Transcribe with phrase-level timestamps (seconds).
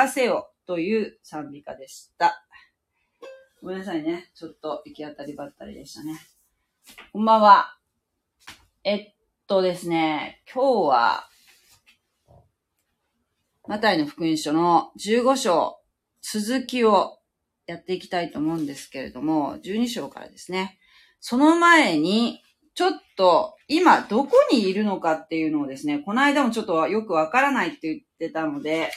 [0.00, 2.42] 任せよという賛美歌でした。
[3.60, 4.30] ごめんなさいね。
[4.34, 6.18] ちょっと行き当たりばったりでしたね。
[7.12, 7.76] こんばんは。
[8.82, 9.14] えっ
[9.46, 11.28] とですね、今日は、
[13.68, 15.78] マタイの福音書の15章、
[16.22, 17.18] 続きを
[17.66, 20.78] やっていきたいと思うんですけれども、12章からですね。
[21.20, 22.40] その前に、
[22.74, 28.90] ちょっと今どこにいるのかっていうのをですね、この間もちょっとよくわからないって言ってたので、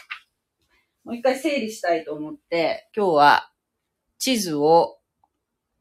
[1.04, 3.52] もう一回整理したいと思って、今日は
[4.20, 5.00] 地図を、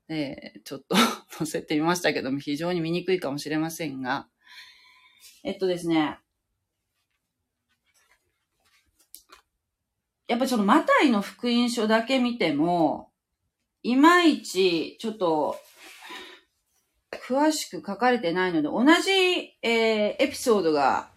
[0.08, 0.96] えー、ちょっと
[1.30, 4.28] 載せてみましたけども、非常に見にくいかもしれませんが、
[5.44, 6.18] えっとですね、
[10.26, 13.12] やっぱそのマタイの福音書だけ見ても、
[13.84, 15.56] いまいちちょっと
[17.28, 19.10] 詳しく書かれてないので、同じ、
[19.62, 21.10] えー、エピソードが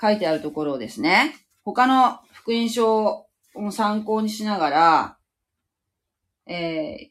[0.00, 3.26] 書いてあるところをですね、他の福音書
[3.56, 5.18] を参考にしながら、
[6.46, 7.10] え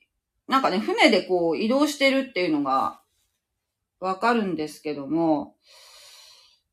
[0.49, 3.01] ー、なんかね、船でこう移動してるっていうのが
[3.99, 5.53] わかるんですけども、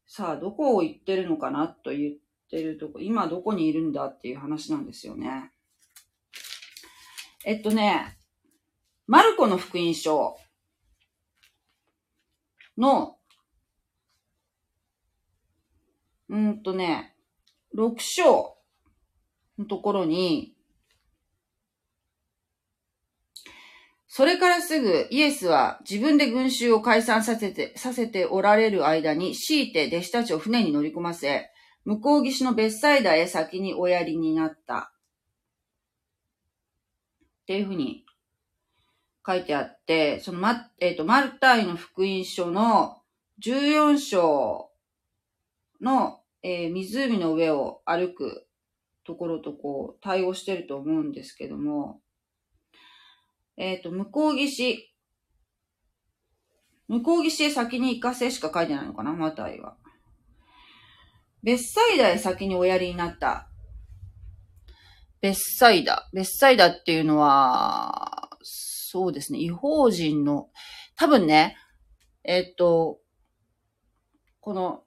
[0.07, 2.15] さあ、どこを行ってるのかなと言っ
[2.51, 5.51] てるとこ、今どこにいるんだっていう話なんですよね。
[7.45, 8.17] えっとね、
[9.07, 10.39] マルコの福音書
[12.79, 13.19] の、
[16.31, 17.15] うんとね、
[17.77, 18.54] 6章
[19.59, 20.55] のところに、
[24.07, 31.51] それからすぐイエスは自分で群衆を解散させて、させておられる間に強いて弟子たちを船に乗り込ませ、
[31.85, 34.93] 向こう岸の別サイダーへ先におやりになった。
[37.43, 38.07] っていうふうに
[39.27, 43.03] 書いてあって、そのま、えっ、ー、と、マルタイの福音書の
[43.45, 44.71] 14章
[45.81, 48.47] の、えー、湖の上を歩く
[49.05, 52.01] ところとこう対応してると思うんですけども、
[53.57, 54.95] えっ、ー、と、向こう岸、
[56.89, 59.77] 向こう岸へ先に行かせしか書いてないのかな、マタイは。
[61.43, 63.49] 別サイダへ先におやりになった。
[65.21, 66.09] 別サイダ。
[66.13, 70.49] 別サイダっていうのは、そうですね、違法人の、
[70.97, 71.57] 多分ね、
[72.25, 72.99] えっと、
[74.41, 74.85] この、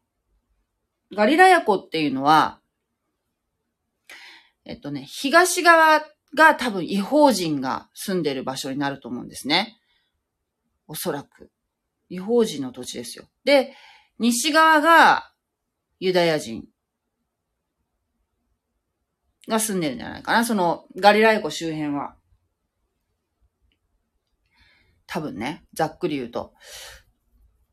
[1.16, 2.60] ガリラヤ湖っていうのは、
[4.68, 6.04] えっとね、東側
[6.36, 9.78] が多分違法人が住んでる場所になると思うんですね。
[10.88, 11.50] おそらく。
[12.10, 13.26] 違法人の土地ですよ。
[13.46, 13.74] で、
[14.20, 15.32] 西側が
[16.00, 16.66] ユダヤ人
[19.48, 20.44] が住んでるんじゃないかな。
[20.44, 22.16] そのガリラヤ湖周辺は。
[25.06, 26.54] 多分ね、ざっくり言うと。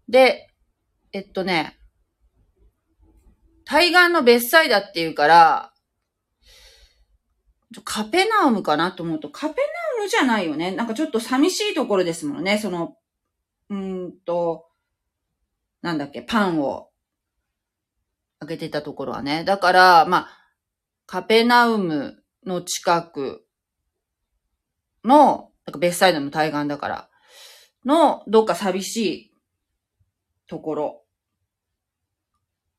[0.09, 0.49] で、
[1.12, 1.76] えっとね、
[3.65, 5.73] 対岸の別サイダっていうから、
[7.82, 9.54] カペナウムかなと思うと、カペ
[9.96, 10.70] ナウムじゃないよね。
[10.72, 12.58] なんかちょっと寂しいところですもんね。
[12.58, 12.96] その、
[13.70, 14.66] うんと、
[15.82, 16.90] なんだっけ、パンを
[18.40, 19.44] 開けてたところはね。
[19.44, 20.28] だから、まあ、
[21.06, 23.46] カペナウムの近く
[25.04, 27.10] の、なんか別サイドの対岸だから、
[27.84, 29.34] のどっか寂しい
[30.46, 31.04] ところ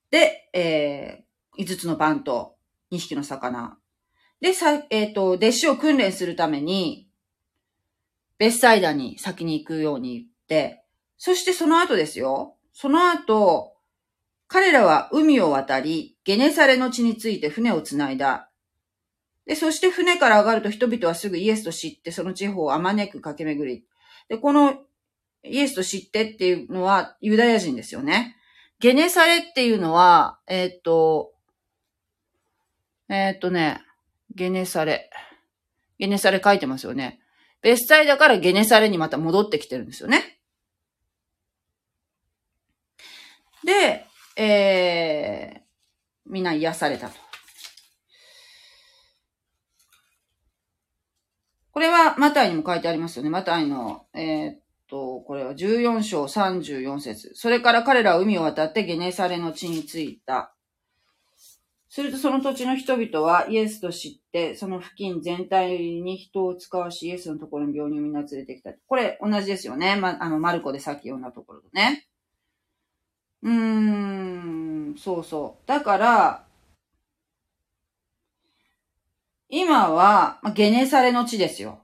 [0.09, 2.55] で、えー、5つのパンと
[2.91, 3.77] 2匹の魚。
[4.45, 7.09] で、さ、えっ、ー、と、弟子を訓練するために、
[8.37, 10.83] ベッサイダに先に行くように言って、
[11.17, 12.55] そしてその後ですよ。
[12.71, 13.73] その後、
[14.47, 18.51] 彼らは海を渡り、ゲネサレの地について船を繋いだ。
[19.47, 23.83] で、そして船から上がると人々はすぐイエスと知ってその地方をあまねく駆け巡り。
[24.29, 24.77] で、この
[25.43, 28.37] イエスと知ってっていうのはユダヤ人ですよね。
[28.77, 31.33] ゲネサレっていうのは、えー、っと、
[33.09, 33.81] えー、っとね、
[34.35, 35.09] ゲネサレ。
[35.97, 37.19] ゲネサレ書いてますよね。
[37.61, 40.39] ベスサイダからゲネサレにまた戻ってきてるんですよね。
[43.65, 44.05] で、
[44.37, 45.61] えー、
[46.27, 47.15] みんな癒されたと。
[51.71, 53.29] これはマタイにも書いてありますよね。
[53.29, 54.55] マタイの、えー、
[54.89, 60.54] と、これは14章34節それから彼らは海を渡ってゲネサレの地に着いた。
[61.95, 68.71] するとその土地の人々はイエスと知って、その付近全体に人を使わし、イエスのところに病人をみんな連れてきた。
[68.85, 69.95] これ同じですよね。
[69.95, 72.05] ま、あの、マルコでさっき読んだところとね。
[73.43, 75.67] うーん、そうそう。
[75.67, 76.45] だから、
[79.47, 81.79] 今は、まあゲネサレの地ですよ。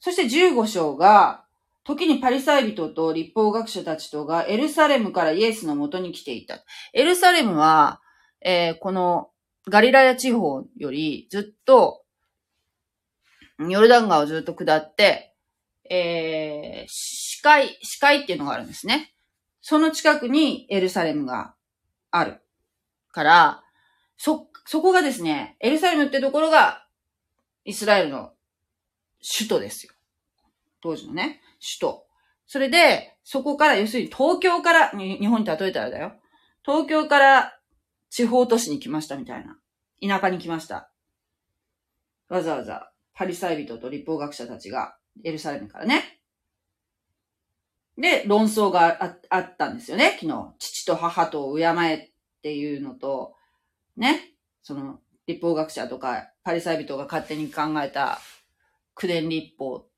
[0.00, 1.46] そして15章が、
[1.82, 6.62] 時にパリサイ人と立法学者たちとがエルサレムからイエスのもとに来ていた。
[6.92, 8.02] エルサレムは、
[8.40, 9.30] えー、この
[9.68, 12.02] ガリラヤ地方よりずっと、
[13.58, 15.34] ヨルダン川をずっと下って、
[15.90, 19.12] えー、視界、視界っていうのがあるんですね。
[19.60, 21.54] その近くにエルサレムが
[22.10, 22.40] ある。
[23.12, 23.62] から、
[24.16, 26.86] そ、そこがですね、エルサレムってところが、
[27.64, 28.32] イスラエルの
[29.36, 29.92] 首都ですよ。
[30.80, 31.40] 当時のね。
[31.60, 32.06] 首都。
[32.46, 36.12] それで、そこから、要するに東京から、日本に例えたらだよ。
[36.64, 37.57] 東京から
[38.10, 39.58] 地方都市に来ましたみたいな。
[40.00, 40.90] 田舎に来ました。
[42.28, 46.20] わざわざ、パリサイ人と立法学者たちが、エルサレムからね。
[47.96, 50.54] で、論争がああったんですよね、昨日。
[50.58, 52.10] 父と母と敬えっ
[52.42, 53.34] ていうのと、
[53.96, 58.20] ね、その、立法学者とか、パリサイ人が勝手に考えた、
[58.94, 59.88] 九伝立法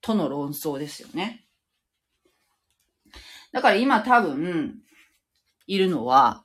[0.00, 1.46] との論争ですよね。
[3.52, 4.82] だから今多分、
[5.66, 6.44] いるのは、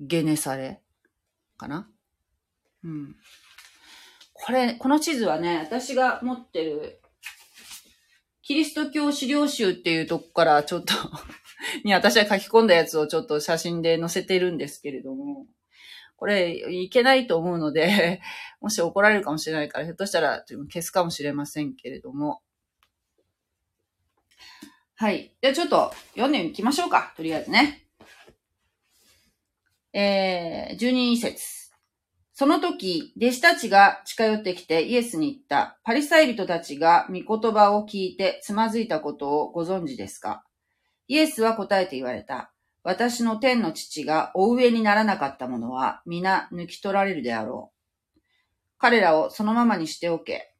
[0.00, 0.80] ゲネサレ
[1.56, 1.88] かな？
[2.84, 3.16] うん。
[4.32, 7.00] これ、この地図はね、私が持ってる、
[8.42, 10.94] キリスト教資料集っていうとこからちょっと
[11.84, 15.46] に私は書き込んだやつをちょっと写真で載せてるんですけれども、
[16.16, 18.22] これいけないと思うので、
[18.60, 22.42] もし怒られるかもしれないから、ひょっとしたら消すかもしれませんけれども。
[24.94, 25.32] はい。
[25.40, 27.12] ではちょっと読んでいきましょうか。
[27.16, 27.87] とりあえずね。
[29.92, 31.70] えー、12節。
[32.34, 35.80] その時、弟子たちが近寄ってきてイエスに言った。
[35.82, 40.44] パリサイ人たちが御言葉を聞いてつまずいたことをご存知ですか？
[41.08, 42.52] イエスは答えて言われた。
[42.84, 47.72] 私の天の父がお上にならなかったものは皆抜き取られるであろ
[48.16, 48.20] う。
[48.78, 50.54] 彼らをそのままにしておけ。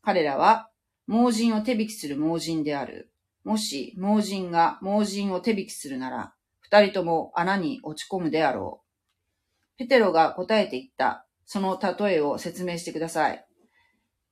[0.00, 0.70] 彼らは
[1.08, 3.10] 盲人を手引きする盲人である。
[3.42, 6.33] もし盲人が盲人を手引きするなら、
[6.64, 9.78] 二人とも穴に落ち込むであろう。
[9.78, 11.26] ペテロが答えて言った。
[11.44, 13.46] その例えを説明してください。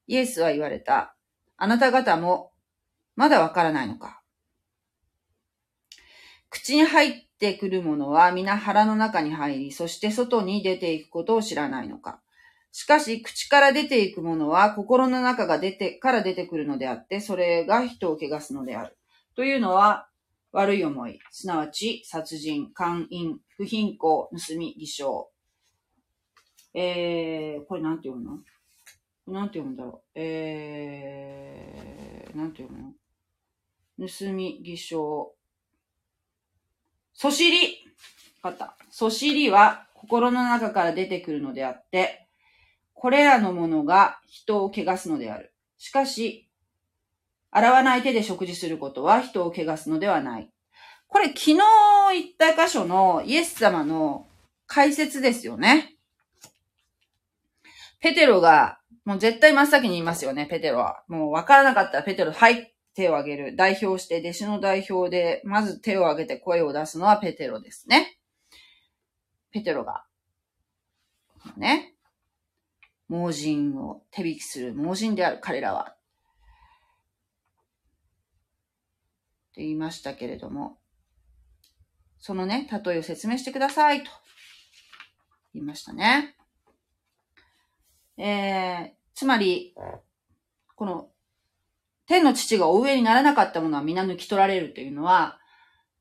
[0.07, 1.15] イエスは言われた。
[1.59, 2.53] あなた方も
[3.17, 4.23] まだわからないのか
[6.49, 12.23] 口に入ってくるものは皆腹の中に入り、そして外に出ていくことを知らないのか。
[12.73, 18.99] しかし、口から出ていくものは心の中が出て、から出てくるのであって、それが人を汚すのである。
[19.37, 20.09] というのは、
[20.53, 25.31] 悪い思い、すなわち殺人、姦淫、不貧困、盗み、偽証。
[26.75, 28.43] えー、これなんて読む
[29.27, 29.33] の？
[29.33, 30.03] なんて読むんだろう？
[30.15, 32.95] えー、なんて読む
[33.99, 34.09] の？
[34.09, 35.35] 盗み、偽証、
[37.15, 37.79] そしり。
[38.43, 38.77] かった。
[38.91, 42.27] そしりは心の中から出てくるのであって、
[42.93, 45.55] これらのものが人を汚すのである。
[45.79, 46.49] しかし、
[47.55, 50.51] 洗わない手で食事することは人を汚すのではない。
[51.07, 51.57] これ昨日
[52.15, 54.27] 言った箇所のイエス様の
[54.67, 55.95] 解説ですよね。
[58.01, 61.05] ペテロが、もう絶対真っ先に言いますよね、ペテロは。
[61.09, 63.55] もう分からなかったらペテロ、はい、手を挙げる。
[63.55, 68.19] 代表して、弟子の代表で、まず手を挙げて声を出すのはペテロですね。
[69.51, 70.05] ペテロが、
[71.59, 71.95] ね、
[73.09, 76.03] 盲人を手引きする盲人である彼らは、って
[79.53, 80.79] って言いましたけれども、
[82.19, 84.11] そのね、例えを説明してくださいと
[85.53, 86.37] 言いましたね。
[88.17, 89.75] えー、つまり、
[90.75, 91.11] この
[92.07, 95.39] 天の父がお上にならなかったものは皆抜き取られるというのは、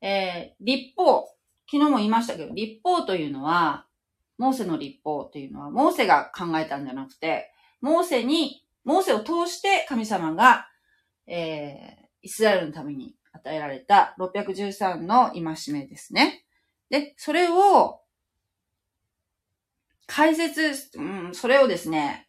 [0.00, 1.28] えー、立法、
[1.70, 3.86] 昨日も言いましたけど、立法というのは、
[4.38, 10.68] モーセの立法というのは、モーセが考えたんじゃなくて、モーセに、モーセを通して神様が、
[11.26, 16.44] えー、イスラエルのために与えられた613の戒めですね。
[16.90, 18.00] で、それを、
[20.06, 22.28] 解説、うん、それをですね、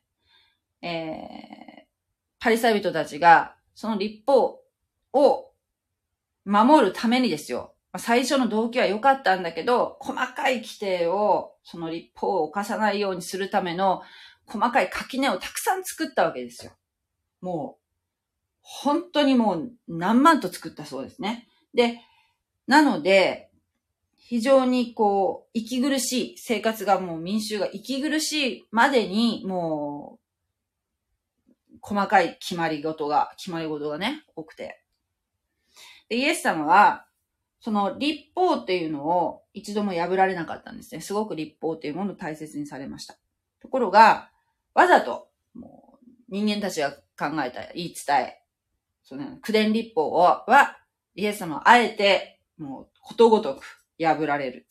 [0.81, 1.83] えー、
[2.39, 4.61] パリサイ人たちがその立法
[5.13, 5.51] を
[6.45, 7.73] 守るためにですよ。
[7.97, 14.01] 最初の動機は良かったんだけど、細かい規定を、その立法を犯さないようにするための
[14.47, 16.71] 細かい垣根をたくさん作ったわけですよ。
[17.39, 17.82] もう、
[18.63, 21.47] 本当にもう何万と作ったそうですね。
[21.73, 21.99] で、
[22.65, 23.51] なので、
[24.15, 34.81] 非常にこう、息苦しい生活がもう民衆が息苦しいまでに、もう、細かい決まり事が、決まり事がね、多くて。
[36.07, 37.05] で、イエス様は、
[37.59, 41.01] その立法っていうのを一度も破られなかったんですね。
[41.01, 43.17] すごく立法っていうものを大切にされました。
[43.61, 44.29] ところが、
[44.73, 48.42] わざと、もう、人間たちが考えた言い伝え、
[49.03, 50.45] その、九伝立法、は、
[51.15, 54.67] イエス様はあえて、もう、ことごとく破られる。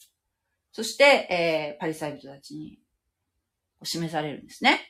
[0.73, 2.79] そして、えー、パリサイ人たちに
[3.83, 4.81] 示されるんですね。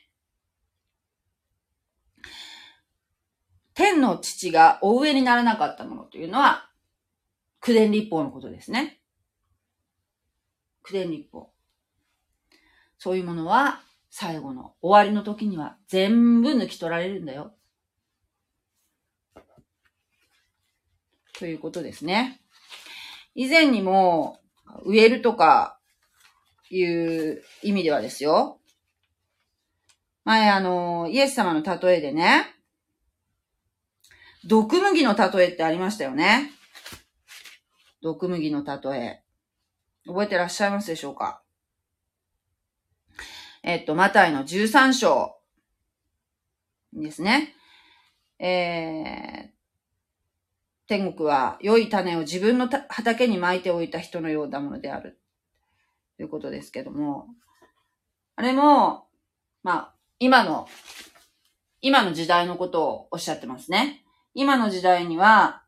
[3.73, 6.69] 天の父がお上にならなかったものというのは、
[7.59, 9.01] 九伝立法のことですね。
[10.83, 11.51] 九伝立法。
[12.97, 17.55] そういうものは、最後の終わりの時には全部抜き取られるんだよ。
[21.43, 22.39] ということですね。
[23.35, 24.39] 以前にも、
[24.85, 25.77] 植えるとか
[26.69, 28.61] いう意味ではですよ。
[30.23, 32.45] 前あの、イエス様の例えでね、
[34.45, 36.49] 毒麦の例えってありましたよね。
[38.01, 39.23] 毒麦の例え。
[40.07, 41.43] 覚えてらっしゃいますでしょうか？
[43.63, 45.37] えっと、マタイの13章
[46.93, 47.53] ですね。
[48.39, 49.52] え、
[50.93, 55.17] 天国は良い種を自分の畑に撒いておいた人のようなものである。
[56.17, 57.29] ということですけども。
[58.35, 59.07] あれも、
[59.63, 60.67] まあ、今の、
[61.81, 64.05] 今の時代のことをおっしゃってますね。
[64.35, 65.63] 今の時代には、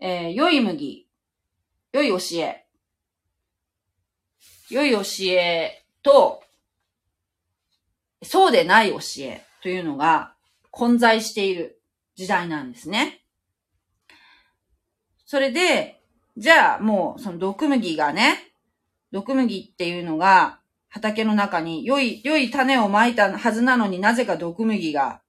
[0.00, 1.06] えー、良い麦、
[1.92, 2.66] 良い教え、
[4.70, 6.42] 良い教えと、
[8.24, 10.34] そうでない教えというのが
[10.72, 11.80] 混在している
[12.16, 13.23] 時代なんですね。
[15.24, 16.02] それで、
[16.36, 18.52] じゃあもうその毒麦がね、
[19.12, 25.22] 毒麦っていうのが畑の中に良い、良い種をまいたはずなのになぜか毒麦が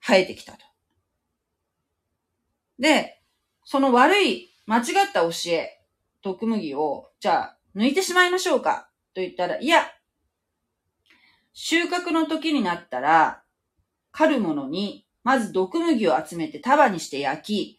[0.00, 0.58] 生えてきたと。
[2.78, 3.20] で、
[3.64, 5.82] その悪い、間違った教え、
[6.22, 9.86] 毒麦を、じゃあ、抜いてしまいましょうかと言ったら、いや、
[11.52, 13.42] 収穫の時になったら、
[14.12, 17.77] 狩るものに、まず毒麦を集めて束にして焼き、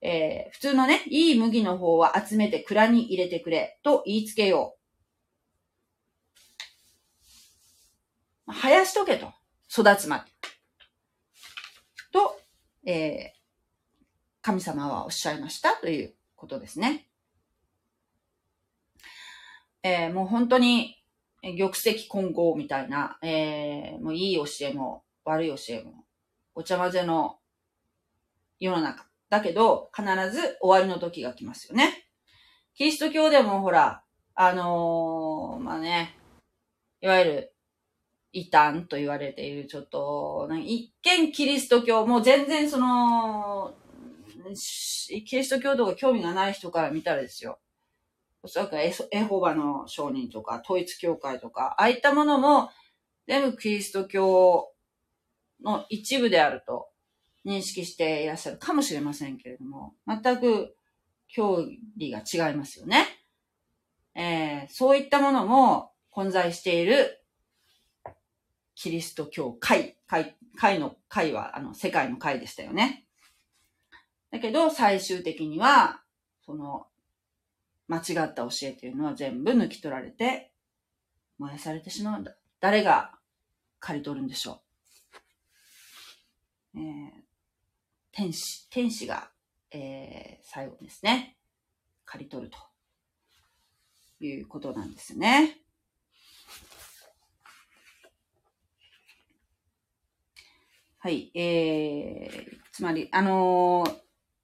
[0.00, 4.76] えー、普通のね、いい麦の方は集めて蔵に入れてくれ、と言いつけよ
[8.46, 8.52] う。
[8.52, 9.32] 生やしとけと。
[9.70, 10.24] 育つまで。
[12.12, 12.40] と、
[12.86, 13.38] えー、
[14.40, 17.08] 神様はおっしゃいましたということですね。
[19.82, 20.94] えー、もう本当に、
[21.42, 26.04] 玉石混合みたいな、えー、もういい教えも悪い教えも、
[26.54, 27.38] ごちゃ混ぜの
[28.58, 29.07] 世の中。
[29.30, 32.08] だけど、必ず終わりの時が来ますよね。
[32.74, 34.02] キリスト教でもほら、
[34.34, 36.16] あのー、まあね、
[37.00, 37.54] いわゆる、
[38.32, 43.74] 異端と言われている、ちょっと、一見キリスト教、もう全然その、
[45.26, 47.58] キリスト教徒が興味がない人から見たらですよ。
[48.42, 48.92] おそらくエ
[49.24, 52.70] ホバの商人とか、統一教会とか、ああいったものも、
[53.26, 54.72] 全部キリスト教
[55.62, 56.88] の一部であると
[57.44, 60.76] 認識していらっしゃるかもしれませんけれども、全く
[61.28, 61.64] 教
[61.96, 63.06] 理が違いますよね。
[64.14, 67.22] えー、そういったものも混在している
[68.74, 73.06] キリスト教会、会、会の会は、あの、世界の会でしたよね。
[74.30, 76.02] だけど、最終的には、
[76.44, 76.86] その、
[77.88, 80.52] 間違った教えというのは全部抜き取られて、
[81.38, 82.36] 燃やされてしまうんだ。
[82.60, 83.18] 誰が
[83.80, 84.62] 刈り取るんでしょ
[86.74, 86.78] う。
[86.78, 87.17] えー、
[88.18, 89.30] 天使、天使が、
[89.70, 91.36] えー、最後ですね、
[92.04, 92.58] 刈り取ると
[94.18, 95.56] いうことなんですね。
[100.98, 103.96] はい、えー、つまり、あのー、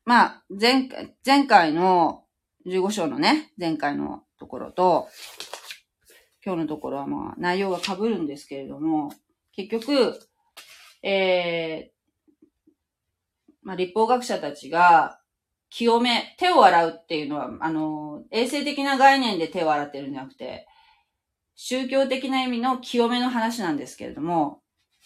[0.05, 2.23] まあ、前回、前回の
[2.67, 5.09] 15章のね、前回のところと、
[6.47, 9.13] 今日のところはまあ、内容が被るんですけれども、
[9.51, 10.21] 結局、
[11.03, 11.94] えー、
[13.65, 15.21] まあ、立法学者たちが、
[15.71, 20.69] 清め、手を洗うっていうのは、あの、衛生的な概念で手を洗ってるんじゃなくて、
[21.57, 24.61] 宗教的な意味の清めの話なんですけれども、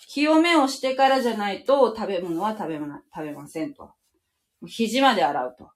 [0.09, 3.93] 清めをしてからじゃないと食べ物は食べま、食べませんと。
[4.67, 5.71] 肘まで洗うと。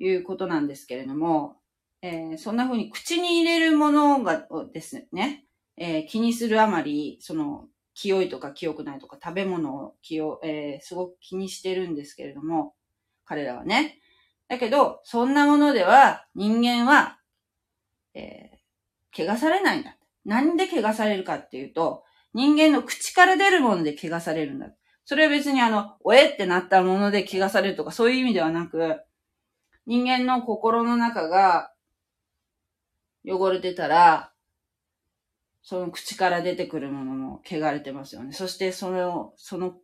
[0.00, 1.56] いうことなんですけれども、
[2.02, 5.44] えー、そんな風に口に入れるものがですね、
[5.76, 7.68] えー、気にするあまり、その、
[8.00, 12.72] 清いとか清くないとか食べ物を気を、えー、すごく気にしてるんですけれども、
[13.26, 13.98] 彼らはね。
[14.48, 17.18] だけど、そんなものでは人間は、
[18.14, 19.98] えー、怪我されないんだ。
[20.24, 22.02] なんで怪我されるかっていうと、
[22.32, 24.70] 人間の口から出るもので怪我されるんだ。
[25.04, 29.02] それは別にあの、おえってなったもので気がされるとかそういう意味ではなく、
[29.84, 31.70] 人間の心の中が
[33.26, 34.32] 汚れてたら、
[35.62, 38.32] その口から出てくるもの汚れてますよね。
[38.32, 39.74] そしてそれを、その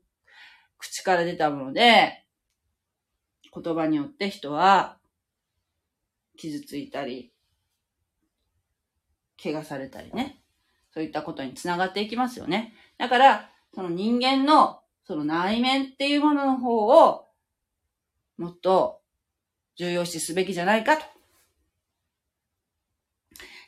[0.79, 2.25] 口から出たもので、
[3.55, 4.99] 言葉によって人は
[6.37, 7.33] 傷ついたり、
[9.43, 10.43] 怪我されたりね。
[10.93, 12.75] そういったことにつながっていきますよね。
[12.99, 17.27] だから、その人間のその内面っていうものの方を
[18.39, 19.01] もっと
[19.77, 21.05] 重要視すべきじゃないかと。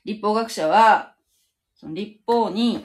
[0.04, 1.14] 立法学者は、
[1.74, 2.84] その立法に、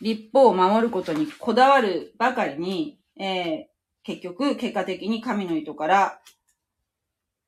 [0.00, 3.64] 立法を守ることにこだわるばかりに、えー、
[4.04, 6.20] 結局、結果的に神の意図から、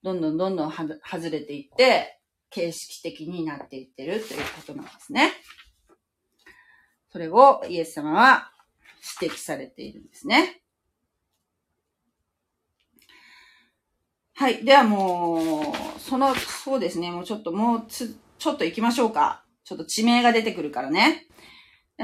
[0.02, 2.18] どんどんどんどんは外れていって、
[2.50, 5.32] 形式的になっていってるということなんですね。
[7.12, 8.50] それをイエス様は
[9.22, 10.60] 指摘されているんですね。
[14.34, 14.64] はい。
[14.64, 17.10] ではもう、その、そうですね。
[17.10, 19.44] もうちょっともうつ、ちょっと行きましょうか。
[19.64, 21.26] ちょっと地名が出てくるからね。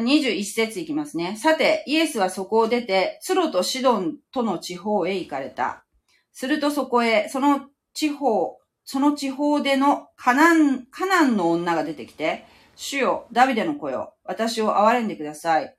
[0.01, 1.37] 21節いきますね。
[1.37, 5.85] さて、イエスはそこを出て、ツロとシドンとの地方へ行かれた。
[6.33, 12.45] するとそこへ、その地方、その地方でのカナン、カナンの女が出てきて、
[12.77, 15.75] 主よ、ダビデの子よ、私を憐れんでください。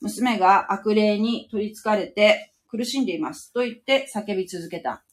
[0.00, 3.52] 娘が悪霊に取り憑かれて苦しんでいます。
[3.52, 5.04] と言って叫び続けた。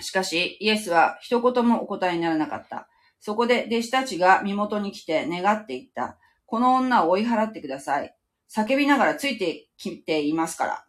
[0.00, 2.88] しかし、イエスは一言もお答えにならなかった。
[3.20, 6.18] そこで弟子たちが身元に来て願っていった。
[6.48, 8.16] この女を追い払ってください。
[8.50, 10.84] 叫びながらついてきていますから。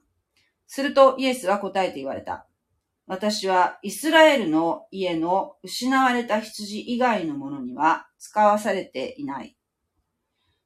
[0.67, 2.47] するとイエスは答えて言われた。
[3.07, 9.57] 私はイスラエルの家の失われた羊以外のものには使わされていない。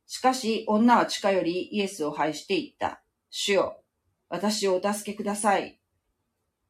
[0.05, 3.01] しかし女は近寄りイエスを拝して言った。
[3.31, 3.81] 主よ、
[4.29, 5.79] 私をお助けください。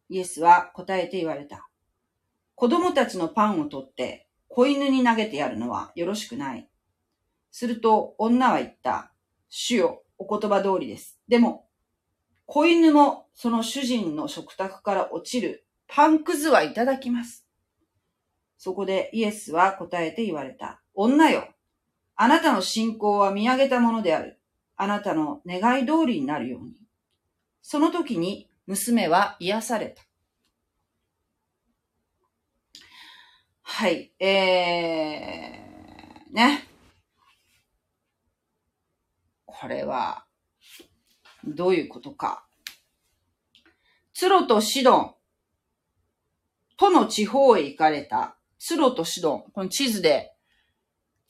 [0.08, 1.68] イエスは答えて言われた。
[2.56, 6.70] 子供たちのパンを取って子犬に投げてやるのはよろしくない。
[7.54, 9.14] すると女は言った。
[9.48, 11.20] 主よ、お言葉通りです。
[11.28, 11.68] でも、
[12.48, 17.46] 子犬もその主人の食卓から落ちるパンくずはいただきます。
[18.58, 20.82] そこでイエスは答えて言われた。
[20.96, 21.48] 女よ、
[22.16, 24.40] あなたの信仰は見上げたものである。
[24.76, 26.74] あなたの願い通りになるように。
[27.62, 30.02] その時に娘は癒された。
[33.62, 34.12] はい。
[34.20, 36.73] えー、ね。
[39.64, 40.26] これは、
[41.46, 42.46] どういうことか。
[44.14, 45.16] ツロとシドン
[46.76, 48.36] との地方へ行かれた。
[48.60, 49.44] ツロとシドン。
[49.54, 50.34] この地図で、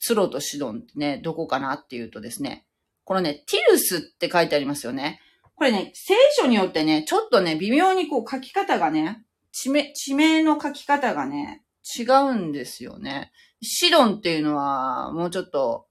[0.00, 2.66] ツロとシドンってね、どこかなっていうとですね、
[3.04, 5.20] このね、ティルスって書いてありますよね。
[5.54, 11.62] これね、聖書によってね、ちょっとね、微妙にこう書き方がね、地名、地名の書き方がね、
[11.96, 13.30] 違うんですよね。
[13.62, 15.86] シドンっていうのは、もうちょっと、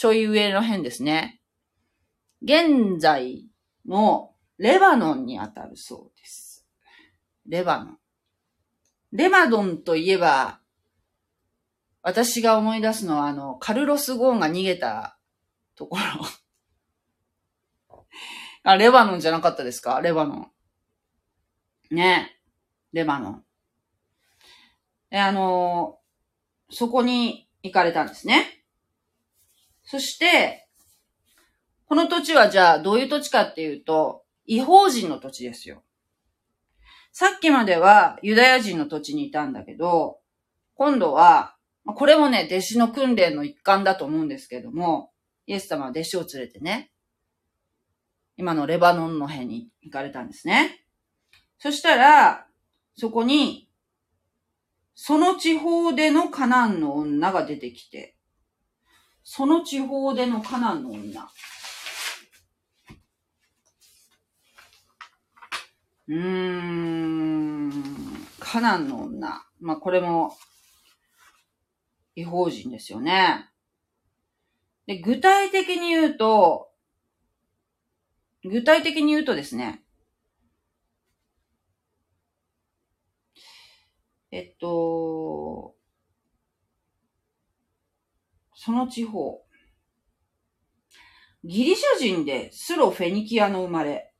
[0.00, 1.42] ちょい上の辺ですね。
[2.40, 3.44] 現在
[3.86, 6.66] のレバノンにあたるそうです。
[7.44, 7.98] レバノン。
[9.12, 10.62] レバノンといえば、
[12.00, 15.18] 私が思い出すのは、あの、カルロス・ゴーンが逃げた
[15.74, 15.98] とこ
[17.90, 18.00] ろ。
[18.64, 20.00] あ、レバノンじゃなかったですか？
[20.00, 20.50] レバノ
[21.90, 21.94] ン。
[21.94, 22.40] ね
[22.94, 23.44] レバノン。
[25.10, 26.00] え、あの、
[26.70, 28.59] そこに行かれたんですね。
[29.90, 30.68] そして、
[31.86, 35.82] この土地はじゃあどういう土地かっていうと、違法人の土地ですよ。
[37.10, 40.20] さっきまではユダヤ人の土地にいたんだけど、
[40.74, 45.10] 今度は、これもね、弟子の訓練の一環だと思うんですけども、
[45.46, 46.92] イエス様は弟子を連れてね、
[48.36, 50.84] 今のレバノンの辺に行かれたんですね。
[51.58, 52.46] そしたら、
[52.94, 53.68] そこに、
[54.94, 58.14] その地方でのカナンの女が出てきて、
[59.32, 61.30] その地方でのカナンの女。
[66.08, 67.72] うーん、
[68.40, 69.46] カナンの女。
[69.60, 70.36] まあ、これも、
[72.16, 73.48] 違法人ですよね。
[74.88, 76.72] で、具体的に言うと、
[78.42, 79.84] 具体的に言うとですね、
[84.32, 85.76] えっと、
[88.62, 89.42] その地方、
[91.44, 94.12] ギリシャ人でスロフェニキアの生まれ。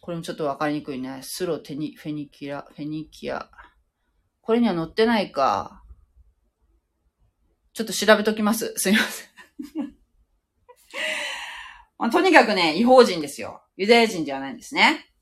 [0.00, 1.20] これもちょっとわかりにくいね。
[1.22, 3.48] スロテニ、フェニキア、フェニキア。
[4.40, 5.84] これには載ってないか。
[7.72, 8.74] ちょっと調べときます。
[8.76, 9.28] すいません。
[11.96, 13.62] まあ、とにかくね、違法人ですよ。
[13.76, 15.12] ユダヤ人ではないんですね。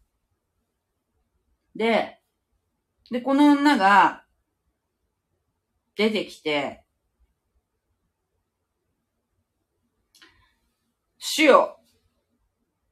[1.75, 2.19] で、
[3.11, 4.26] で、この女が、
[5.97, 6.85] 出てきて、
[11.19, 11.81] 主よ、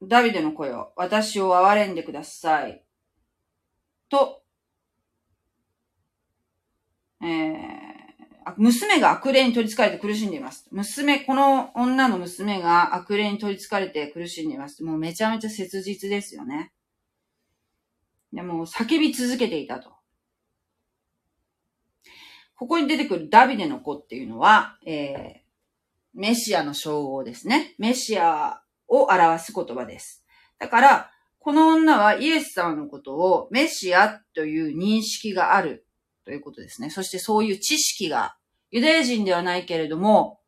[0.03, 2.83] ダビデの声を、私を憐れんでください。
[4.09, 4.43] と、
[7.21, 10.67] えー、娘が悪霊に取り憑かれて苦しんでいます。
[10.71, 14.83] 娘、この女の娘が悪霊に取り憑かれて苦しんでいます。
[14.83, 16.71] もうめちゃめちゃ切実ですよね。
[18.33, 19.94] でも叫び続けていたと。
[22.57, 27.75] ここに出てくるダビデの子っていうのは、えー、メシアの称号ですね。
[27.77, 30.23] メシアを表す言葉です。
[30.57, 35.85] だから、この女はイエス様のことをメシアという認識がある
[36.23, 36.89] ということですね。
[36.89, 38.35] そしてそういう知識が、
[38.71, 40.39] ユダヤ人ではないけれども、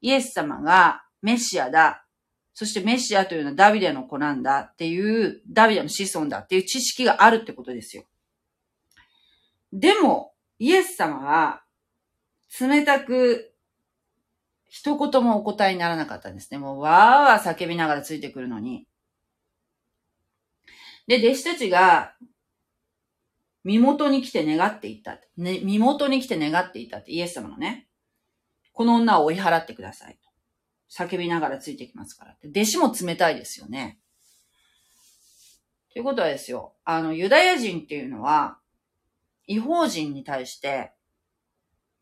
[0.00, 2.06] イエス様がメシアだ。
[2.54, 8.04] そしてメシアというのはダビデの子なんだっていう、ダビデの子孫だっていう知識があるってことですよ。
[9.72, 10.31] でも、
[10.62, 11.64] イエス様は、
[12.60, 13.52] 冷たく、
[14.68, 16.58] 一言もお答えにならなかったんですね。
[16.58, 18.86] もう、わーわー叫びながらついてくるのに。
[21.08, 22.14] で、弟子たちが、
[23.64, 25.18] 身元に来て願っていった。
[25.36, 27.88] ね、身元に来て願っていたって、イエス様のね。
[28.72, 30.18] この女を追い払ってください。
[30.88, 32.36] 叫びながらついてきますから。
[32.44, 33.98] 弟子も冷たいですよね。
[35.92, 36.76] ということはですよ。
[36.84, 38.61] あの、ユダヤ人っていうのは、
[39.46, 40.92] 違法人に対して、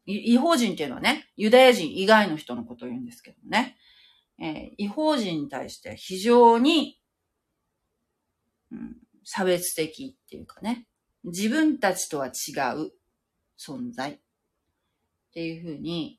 [0.07, 3.77] 違法人っていうのはね、ユダヤ人以外の人のことを言うんですけどね。
[4.41, 6.99] えー、違法人に対して非常に、
[8.73, 10.87] うん、差別的っていうかね、
[11.25, 12.31] 自分たちとは違
[12.77, 12.93] う
[13.59, 14.19] 存在っ
[15.35, 16.19] ていうふうに、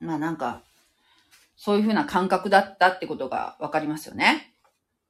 [0.00, 0.64] まあなんか、
[1.56, 4.54] そういうふうな感覚だったってことがわかりますよね。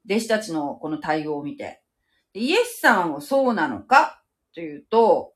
[0.07, 1.83] 弟子たちのこの対応を見て。
[2.39, 4.23] イエスさんはそうなのか？
[4.55, 5.35] というと、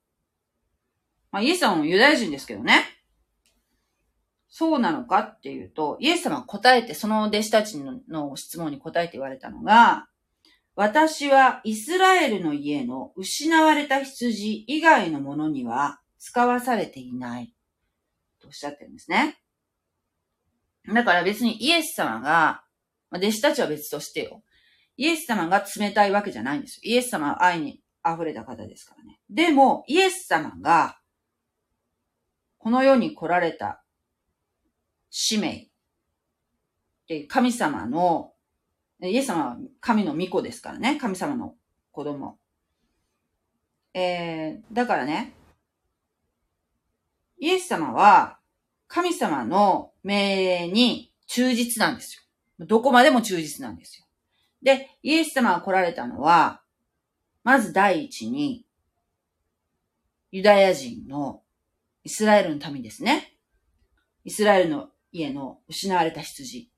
[1.30, 2.84] まあイエスさんもユダヤ人ですけどね。
[4.48, 5.20] そうなのか？
[5.20, 10.08] っていうと、イエス様は答えて、その弟子たちの質問に答えて言われたのが、
[10.74, 17.54] 私はイスラエルの家の失われた羊以外のものには使わされていない。
[18.40, 19.38] とおっしゃってるんですね。
[20.86, 22.64] だから別にイエス様が、
[23.14, 24.42] 弟子たちは別としてよ。
[25.02, 26.82] イエス様が冷たいわけじゃないんですよ。
[26.84, 29.18] イエス様は愛に溢れた方ですからね。
[29.28, 31.00] でも、イエス様が、
[32.58, 33.82] この世に来られた
[35.10, 35.66] 使命、
[37.08, 38.32] で神様の
[39.02, 41.00] イエス様は神の御子ですからね。
[41.00, 41.56] 神様の
[41.90, 42.38] 子供。
[43.94, 45.34] えー、だからね、
[47.40, 48.38] イエス様は
[48.86, 52.66] 神様の命令に忠実なんですよ。
[52.66, 54.01] どこまでも忠実なんですよ。
[54.62, 56.62] で、イエス様が来られたのは、
[57.42, 58.66] まず第一に、
[60.30, 61.42] ユダヤ人の
[62.04, 63.36] イスラエルの民ですね。
[64.24, 66.70] イスラエルの家の失われた羊。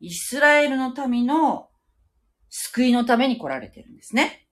[0.00, 1.70] イスラエルの民の
[2.50, 4.48] 救いのために来られてるんですね。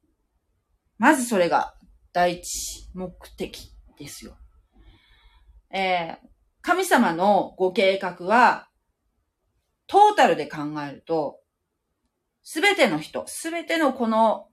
[0.97, 1.75] まずそれが
[2.13, 4.37] 第一目的ですよ。
[5.73, 6.29] えー、
[6.63, 8.69] 神様のご計画は、
[9.87, 11.41] トータルで考えると、
[12.53, 14.49] すべての人、すべてのこの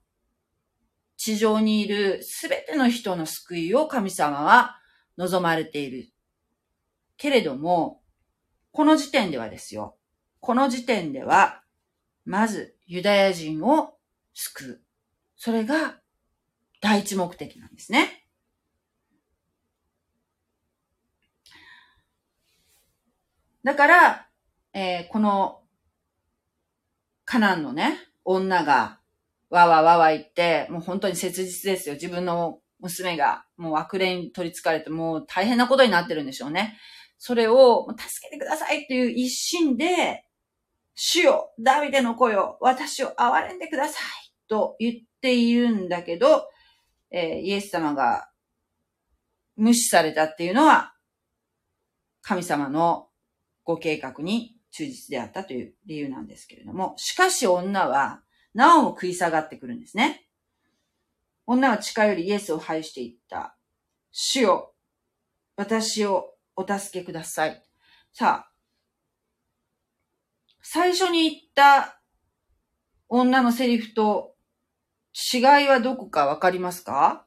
[1.15, 4.77] 地上にいるすべての人の救いを神様は
[5.17, 6.13] 望まれている。
[7.17, 8.03] けれども、
[8.71, 9.97] この時点ではですよ。
[10.41, 11.63] この時点では、
[12.23, 13.95] まずユダヤ人を
[14.35, 14.81] 救う。
[15.35, 15.99] それが
[16.81, 18.27] 第一目的なんですね。
[23.63, 24.27] だから、
[24.73, 25.63] えー、この
[27.27, 28.99] カナンのね、女が
[29.49, 31.95] わわわわ言って、もう本当に切実ですよ。
[31.95, 36.77] 自分の娘がもう悪霊に取り憑かれてもう大変なことになってるんでしょうね。
[37.17, 40.23] それを助けてくださいっていう一心で
[40.95, 46.47] 主よ、ダビデの子よ、私を憐れんでくださいと言っているんだけど、
[47.11, 48.29] えー、イエス様が
[49.57, 50.93] 無視されたっていうのは、
[52.21, 53.09] 神様の
[53.65, 58.21] ご計画に忠実であったという理由なんですけれども、しかし女は、
[58.53, 60.27] なおも食い下がってくるんですね。
[61.47, 63.57] 女は近寄りイエスを拝していった。
[64.11, 64.75] 主よ、
[65.55, 67.63] 私をお助けください。
[68.13, 68.51] さあ、
[70.61, 71.99] 最初に言った
[73.09, 74.35] 女のセリフと
[75.33, 77.25] 違いはどこかわかりますか？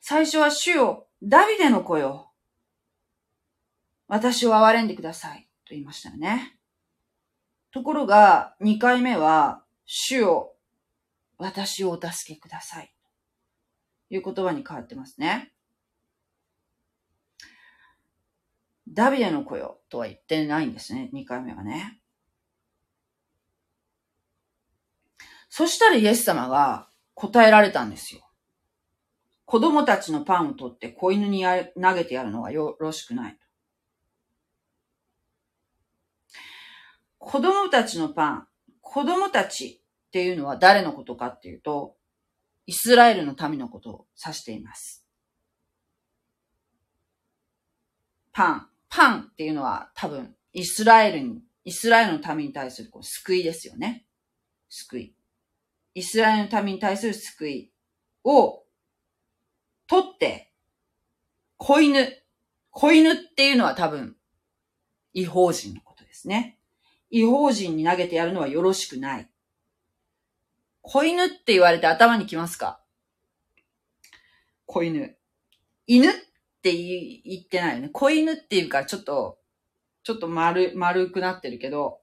[0.00, 2.32] 最初は主よ、ダビデの子よ。
[4.06, 5.47] 私を憐れんでください。
[5.68, 6.58] と言いましたよね。
[7.70, 10.54] ところが、二回目は、主よ、
[11.36, 12.94] 私をお助けください。
[14.08, 15.52] という言葉に変わってますね。
[18.88, 21.10] ダビデの子よとは言ってないんですね。
[21.12, 22.00] 2回目はね。
[25.50, 28.22] そしたらイエス様が答えられたんですよ。
[29.44, 31.44] 子供たちのパンを取って子犬に
[31.80, 33.38] 投げてやるのはよろしくない。
[37.18, 38.48] 子供たちのパン、
[38.80, 41.96] 子供たちっていうのは誰のことかっていうと、
[42.66, 45.04] イスラエルの民のことを指しています。
[48.32, 54.06] パン、パンっていうのは多分イスラエルに、イスラエルの民に対するこう救いですよね。
[54.68, 55.14] 救い。
[55.94, 57.72] イスラエルの民に対する救い
[58.24, 58.64] を
[59.86, 60.52] 取って、
[61.56, 62.08] 子犬。
[62.70, 64.16] 子犬っていうのは多分
[65.12, 66.57] 違法人のことですね。
[67.10, 69.28] 違法人に投げてやるのはよろしくない。
[70.82, 72.80] 子犬って言われて頭にきますか？
[74.66, 75.16] 子犬。
[75.86, 76.12] 犬っ
[76.62, 77.88] て言ってないよね。
[77.90, 79.38] 子犬っていうか、ちょっと、
[80.02, 82.00] ちょっと丸、丸くなってるけど、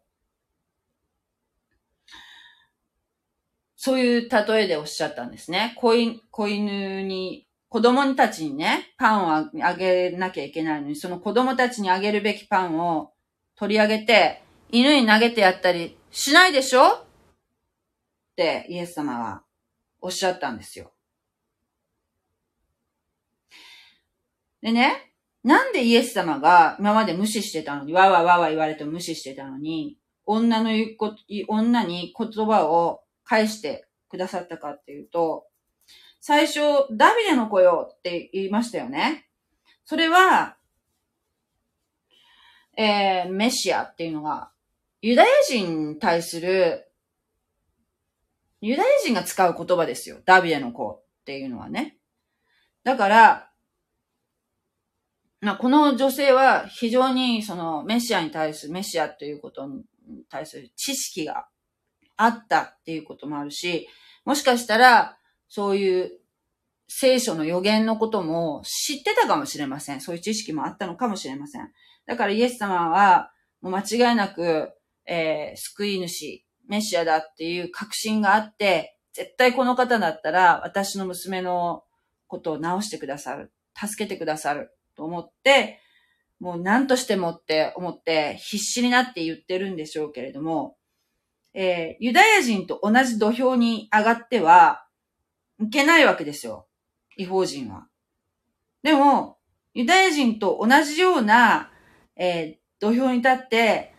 [3.75, 5.75] そういう例えでおっしゃったんですね。
[5.77, 13.11] 子犬、子犬に、子供たちにね、パンをあげなきゃいけないのに、その子供たちにあげるべきパンを
[13.55, 16.85] 取り上げて、犬に投げてやったりしないでしょ？
[16.87, 17.05] っ
[18.35, 19.43] てイエス様は
[20.01, 20.91] おっしゃったんですよ。
[24.61, 35.45] でね、なんでイエス様が今まで無視してたのに、わわわわ言われて無視してたのに、女の言うこと、女に言葉を返してくださったかっていうと、
[36.19, 36.59] 最初、
[36.91, 39.27] ダビデの子よって言いましたよね。
[39.85, 40.57] それは、
[42.75, 44.51] えー、メシアっていうのが
[45.05, 46.89] ユダヤ人に対する、
[48.59, 50.17] ユダヤ人が使う言葉ですよ。
[50.25, 51.99] ダビデの子っていうのはね。
[52.83, 53.51] だから、
[55.41, 59.83] まあ、この女性は非常にそのメシアに対する、メシアということに
[60.27, 61.45] 対する知識が
[62.17, 63.87] あったっていうこともあるし、
[64.25, 66.19] もしかしたらそういう
[66.87, 70.01] 聖書の予言のことも知ってたかもしれません。
[70.01, 71.71] そういう知識もあったのかもしれません。
[72.07, 74.71] だからイエス様はもう間違いなく
[75.05, 81.83] えー、救い主、メシアだっていう確信があって、絶対この方だったら私の娘の
[82.27, 83.51] ことを直してくださる。
[83.75, 84.71] 助けてくださる。
[84.95, 85.79] と思って、
[86.39, 90.77] もう何としてもって思って必死になって言ってるんでしょうけれども、
[91.53, 94.85] えー、ユダヤ人と同じ土俵に上がっては
[95.61, 96.67] いけないわけですよ。
[97.17, 97.87] 違法人は。
[98.83, 99.37] でも、
[99.73, 101.71] ユダヤ人と同じような、
[102.17, 103.94] えー、土俵に立って、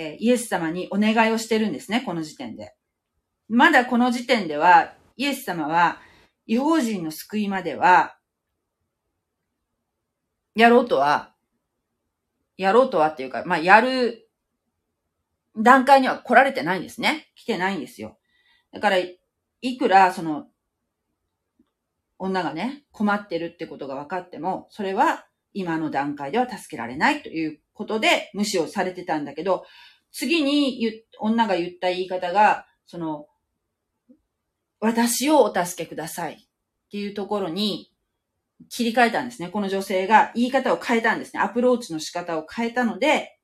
[0.00, 2.72] え、イエス様にお願いをしてるんですね、この時点で。
[3.48, 6.00] まだこの時点では、イエス様は、
[6.46, 8.16] 違法人の救いまでは、
[10.54, 11.34] やろうとは、
[12.56, 14.30] やろうとはっていうか、まあ、やる
[15.56, 17.32] 段階には来られてないんですね。
[17.34, 18.18] 来てないんですよ。
[18.72, 20.46] だから、いくら、その、
[22.18, 29.64] 女がね、困ってるってことが分かっても、それは今の段階では助けられないということで無視をされてたんだけど、
[30.12, 33.26] 次に女が言った言い方が、その、
[34.80, 36.36] 私をお助けくださいっ
[36.90, 37.92] ていうところに
[38.68, 39.48] 切り替えたんですね。
[39.48, 41.40] この女性が言い方を変えたんですね。
[41.40, 43.38] アプローチの仕方を変えたので、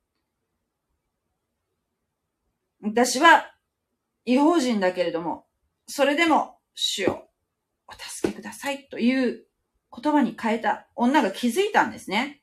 [2.80, 3.50] 私は
[4.24, 5.46] 違法人だけれども、
[5.86, 7.24] それでも主を
[7.86, 9.46] お助けくださいという
[10.02, 12.42] 言葉に変えた女が気づいたんですね。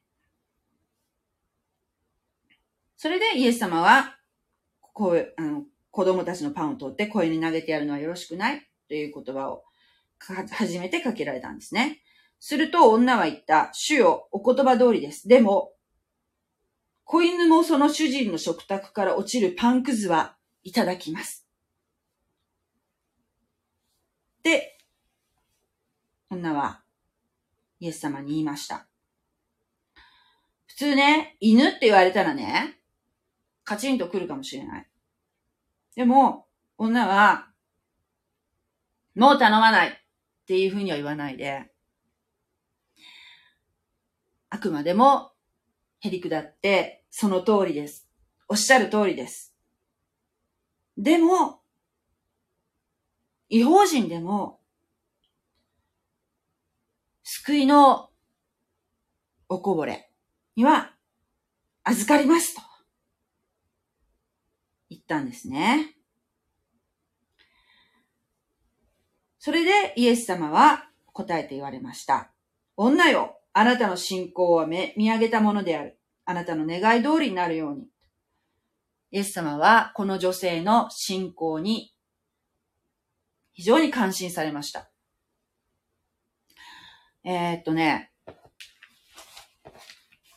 [3.01, 4.15] それでイエス様は、
[4.93, 9.63] こう、あの、子供たちのパンを取って声に投げてやるのはよろしくないという言葉を
[10.19, 12.03] 初めてかけられたんですね。
[12.39, 15.27] すると女は言った、主よ、お言葉通りです。
[15.27, 15.73] でも、
[17.03, 21.47] 子犬もその主人の食卓から落ちるパンくずはいただきます。
[24.43, 24.77] で、
[26.29, 26.83] 女は
[27.79, 28.85] イエス様に言いました。
[30.67, 32.77] 普通ね、犬って言われたらね、
[33.71, 34.87] カチンと来るかもしれない。
[35.95, 36.45] でも、
[36.77, 37.47] 女は、
[39.15, 39.91] もう頼まないっ
[40.45, 41.71] ていうふうには言わないで、
[44.49, 45.31] あくまでも、
[46.01, 48.09] へりくだって、その通りです。
[48.49, 49.55] おっしゃる通りです。
[50.97, 51.61] でも、
[53.47, 54.59] 違法人でも、
[57.23, 58.09] 救いの
[59.47, 60.11] おこぼれ
[60.57, 60.93] には
[61.85, 62.70] 預かりますと。
[65.11, 65.93] ったんですね。
[69.39, 72.31] それでイエス様は答えて言われました。
[72.77, 75.99] 女よ、あなたの信仰は見見上げたものである。
[76.23, 77.87] あなたの願い通りになるように。
[79.11, 81.93] イエス様はこの女性の信仰に
[83.51, 84.89] 非常に感心されました。
[87.25, 88.11] えー、っとね、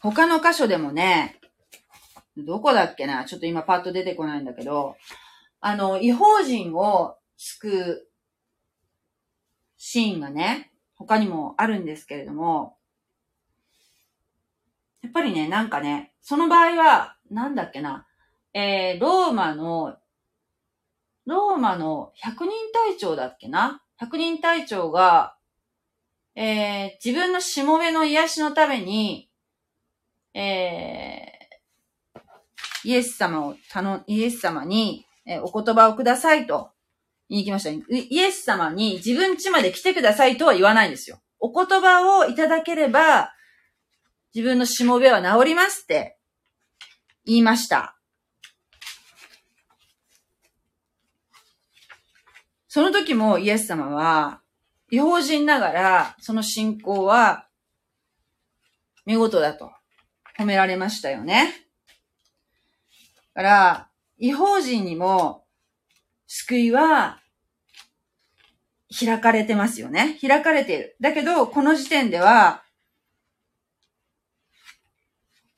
[0.00, 1.40] 他の箇所でもね、
[2.36, 3.24] どこだっけな？
[3.24, 4.96] ちょっと今パッと出てこないんだけど、
[5.60, 8.08] あの、違法人を救う
[9.76, 12.76] シーンがね、他にもあるんですけれども、
[15.02, 18.06] やっぱりね、なんかね、その場合は、なんだっけな、
[18.52, 19.96] えー、ローマの、
[21.26, 23.82] ローマの百人隊長だっけな？
[23.96, 25.36] 百人隊長が、
[26.34, 29.30] えー、自分のしもべの癒しのために、
[30.34, 31.43] えー、
[32.84, 36.70] イエス様を頼、イエス様に、えお言葉をくださいと
[37.30, 37.70] 言いに来ました。
[37.70, 41.18] イイエス様に自分家まで来てくださいとは言わないんですよ。
[41.40, 43.32] お言葉をいただければ、
[44.34, 46.18] 自分のしもべは治りますって
[47.24, 47.96] 言いました。
[52.68, 54.42] その時もイエス様は、
[54.90, 57.46] 違法人ながら、その信仰は、
[59.06, 59.70] 見事だと
[60.38, 61.63] 褒められましたよね。
[63.34, 65.44] だから、違法人にも、
[66.26, 67.20] 救いは、
[68.96, 70.18] 開かれてますよね。
[70.20, 70.96] 開かれている。
[71.00, 72.62] だけど、この時点では、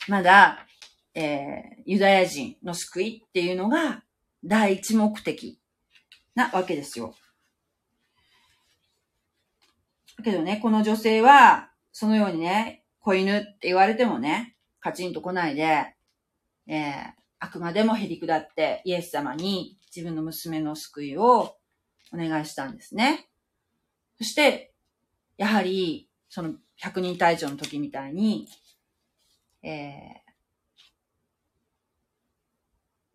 [0.08, 0.66] まだ、
[1.14, 4.02] えー、ユダヤ人の救いっていうのが、
[4.44, 5.60] 第一目的
[6.34, 7.14] なわけですよ。
[10.16, 15.94] だけどね、この女性は、そのようにね、子犬って言われてもね、カチンと来ないで、
[16.68, 21.56] えー、あくまでもへり下ってイエス様に自分の娘の救いを
[22.12, 23.28] お願いしたんですね。
[24.18, 24.72] そして、
[25.36, 28.48] やはり、その百人隊長の時みたいに、
[29.62, 30.22] え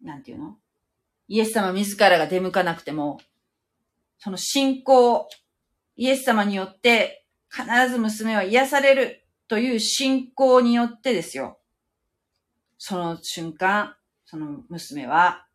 [0.04, 0.58] ー、なんていうの？
[1.28, 3.20] イエス様自らが出向かなくても、
[4.20, 5.28] その信仰、
[5.96, 11.60] イエス様によって必ず娘は癒されるという信仰によってですよ。
[12.78, 13.96] その瞬間、
[14.32, 15.46] その娘は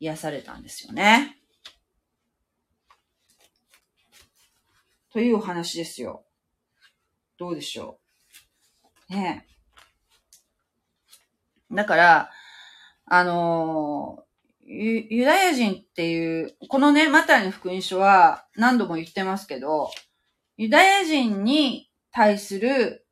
[0.00, 1.36] 癒されたんですよね。
[5.12, 6.24] というお話ですよ。
[7.38, 8.00] どうでしょ
[9.08, 9.12] う？
[9.12, 9.46] ね
[11.70, 11.74] え。
[11.76, 12.30] だから、
[13.06, 14.24] あの
[14.64, 19.92] ユユダヤ人っていう、このね、マタイの福音書は何度も言ってますけど、
[20.56, 23.06] ユダヤ人に対する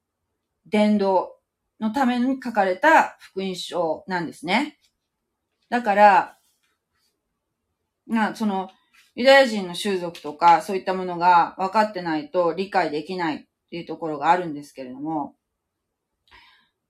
[0.66, 1.36] 伝道
[1.78, 4.80] のために書かれた福音書なんですね。
[5.72, 6.36] だから、
[8.06, 8.68] な、その、
[9.14, 13.38] ユダヤ人の習俗とか、そういったものが分かってないと理解できないっ
[13.70, 15.34] ていうところがあるんですけれども、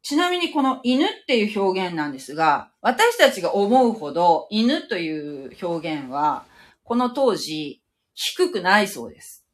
[0.03, 6.45] ちなみにこの犬っていう表現なんですが、私たちが思うほど犬という表現は、
[6.83, 7.85] この当時
[8.15, 9.47] 低くないそうです。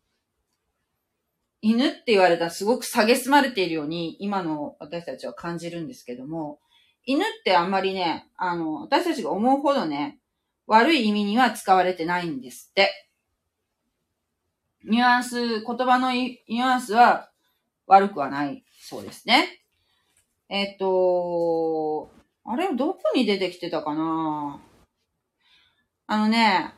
[1.61, 6.61] 犬って言われたらすごく蔑まれているように今の私たちは感じるんですけども、
[7.11, 10.19] 犬ってあんまりね、あの、私たちが思うほどね、
[10.67, 12.91] 悪い意味には使われてないんですって。
[14.85, 17.31] ニュアンス、言葉のニュアンスは
[17.87, 19.63] 悪くはないそうですね。
[20.51, 22.11] えっと、
[22.45, 24.61] あれ、どこに出てきてたかな？
[26.09, 26.75] あのね、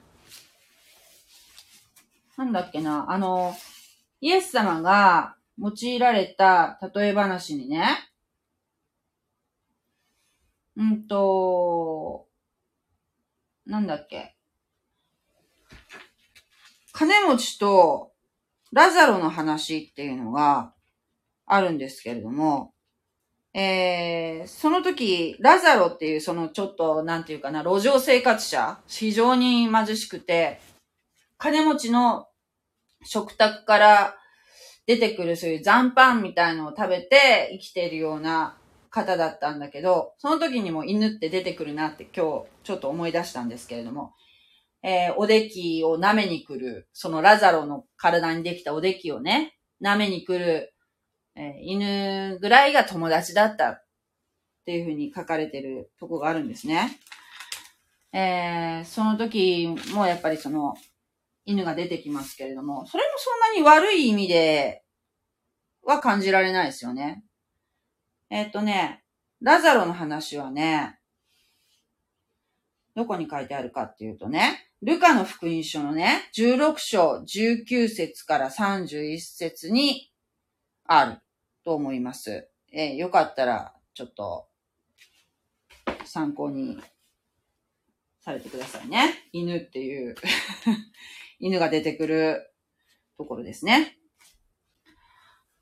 [2.36, 3.52] なんだっけな、あの、
[4.20, 7.84] イエス様が用いられた例え話にね、
[10.76, 12.26] うんと、
[13.66, 14.36] なんだっけ。
[16.92, 18.12] 金持ちと
[18.72, 20.74] ラザロの話っていうのが
[21.46, 22.72] あるんですけれども、
[23.52, 30.60] えー、その時、ラザロっていうそのちょっと、なんていうかな、路上生活者、非常に貧しくて、
[31.36, 32.28] 金持ちの
[33.04, 34.16] 食卓から
[34.86, 38.56] 出てくるそういう残飯みたいのを食べて生きているような
[38.90, 44.12] 方だったんだけど、その時にも犬って出てくるなって今日ちょっと思い出したんですけれども、
[44.82, 50.74] えー、おできを舐めに来る、そのラザロの体にできたおできをね、舐めに来る、
[51.36, 53.84] えー、犬ぐらいが友達だったっ
[54.66, 56.98] ていうふうに書かれてるとこがあるんですね。
[58.12, 60.74] えー、その時もやっぱりその
[61.44, 64.82] 犬が出てきますけれども、それもそんなに悪い意味で
[65.84, 67.22] は感じられないですよね。
[68.30, 69.02] えっとね、
[69.40, 71.00] ラザロの話はね、
[72.94, 80.12] どこに書いてあるかっていうとね、ルカの福音書のね、16章19節から31節に
[80.84, 81.18] ある
[81.64, 82.48] と思います。
[82.72, 84.46] えー、よかったら、ちょっと、
[86.04, 86.78] 参考に
[88.20, 89.28] されてくださいね。
[89.32, 90.14] 犬っていう
[91.40, 92.52] 犬が出てくる
[93.16, 93.98] ところですね。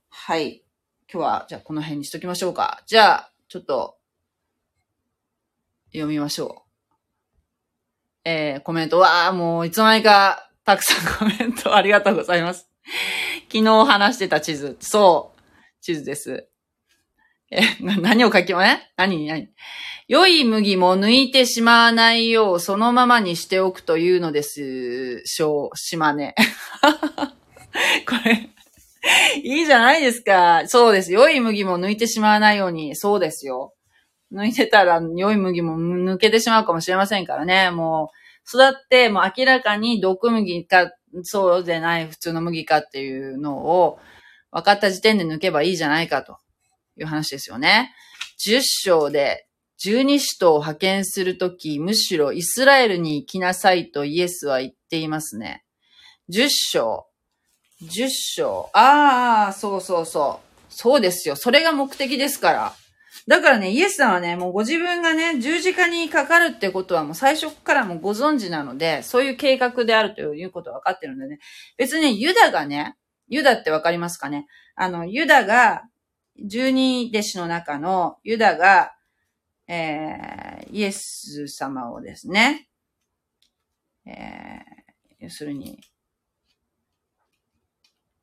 [0.08, 0.67] はい。
[1.10, 2.82] 今日は、じゃあこの辺にしときましょうか。
[2.86, 3.96] じゃあ、ちょっと、
[5.90, 8.28] 読みましょう。
[8.28, 12.68] えー、コメントは、もういつの間にか、たくさんコメントありがとうございます。
[13.50, 14.76] 昨日話してた地図。
[14.80, 15.40] そう。
[15.80, 16.46] 地図です。
[17.50, 19.26] え、何を書きまね何？
[19.26, 19.48] 何？
[20.08, 25.22] 良い麦も抜いてしまわないよう、そのままにしておくというのです。
[25.24, 26.34] しょう、島根。
[28.06, 28.50] これ、
[29.42, 30.62] いいじゃないですか。
[30.66, 31.12] そうです。
[31.12, 32.96] 良い麦も抜いてしまわないように。
[32.96, 33.74] そうですよ。
[34.32, 37.70] 抜いてたら良い麦も抜けてしまうかもしれませんからね。
[37.70, 40.92] もう、育って、もう明らかに毒麦か、
[41.22, 43.98] そうでない普通の麦かっていうのを
[44.50, 46.36] 分かった時点で抜けばいいじゃないかと
[46.98, 47.94] いう話ですよね。
[48.44, 49.48] 10章で
[49.84, 55.64] 12使徒を派遣するとき、むしろイスラエルに行きなさいとイエスは言っていますね。
[56.30, 57.07] 10章。
[57.82, 58.70] 10章。
[58.72, 60.72] ああ、そうそうそう。
[60.72, 61.36] そうですよ。
[61.36, 62.74] それが目的ですから。
[63.26, 71.38] だからね、イエスさんはね、もうご自分がね、十字架にかかるってことはもう最初からもご存知なので、そういう計画であるということは分かってるんでね。
[71.76, 72.96] 別にユダがね、
[73.28, 75.82] ユダってわかりますかねあの、ユダが、
[76.40, 78.92] 十二弟子の中のユダが、
[79.66, 82.68] えー、イエス様をですね、
[84.06, 85.80] えー、要するに、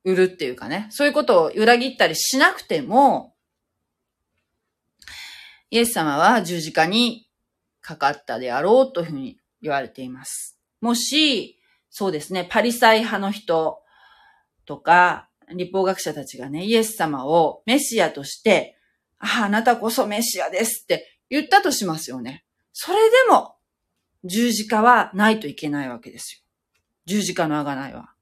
[0.05, 3.35] 売るっていうかね、そういうことを裏切ったりしなくても、
[5.71, 7.27] イエス様は十字架に
[7.81, 10.57] かかったであろうというふうに言われています。
[10.79, 13.79] もし、そうですね、パリサイ派の人
[14.65, 18.77] とか、立法学者たちがね、イエス様をメシアとして、
[19.17, 22.45] ああ、なたこそメシアですって言ったとしますよね。
[22.73, 23.55] それでも、
[24.23, 26.45] 十字架はないといけないわけですよ。
[27.05, 28.14] 十字架のあがないは。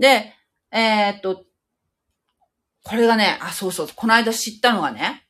[0.00, 0.34] で、
[0.72, 1.44] えー、っと、
[2.82, 5.26] これがね、あ、そうそう、この間知ったのがね、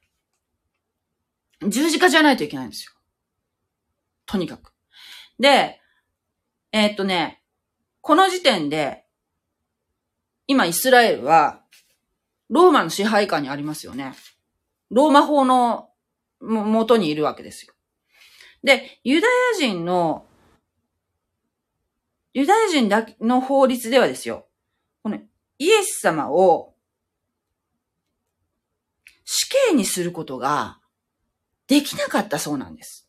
[1.68, 2.92] 十字架じゃないといけないんですよ。
[4.26, 4.72] とにかく。
[5.40, 5.80] で、
[6.72, 7.42] えー、っとね、
[8.00, 9.04] この時点で、
[10.46, 11.62] 今イスラエルは、
[12.48, 14.14] ローマの支配下にありますよね。
[14.90, 15.90] ローマ法の
[16.40, 17.74] も元にいるわけですよ。
[18.62, 20.26] で、ユダヤ人の、
[22.34, 24.46] ユダヤ人だの法律ではですよ、
[25.60, 26.72] イエス様を
[29.26, 30.78] 死刑にすることが
[31.68, 33.06] できなかったそうなんです。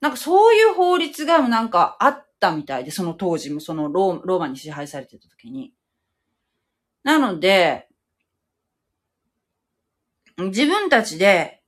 [0.00, 5.72] なんかそういう法律がなんかあったみたいで、その当時もそのローマに支配されてた時に。
[7.02, 7.88] なので、
[10.36, 11.62] 自分たちで、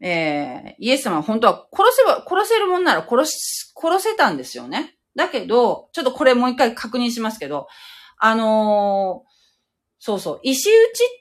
[0.00, 4.96] えー、イエス様は本当は殺せば、殺せるもんなら殺し、殺せたんですよね。
[5.14, 7.68] だけど、ちょっとこれもう一回確認しますけど、
[8.18, 9.34] あのー
[10.06, 10.40] そうそう。
[10.42, 10.72] 石打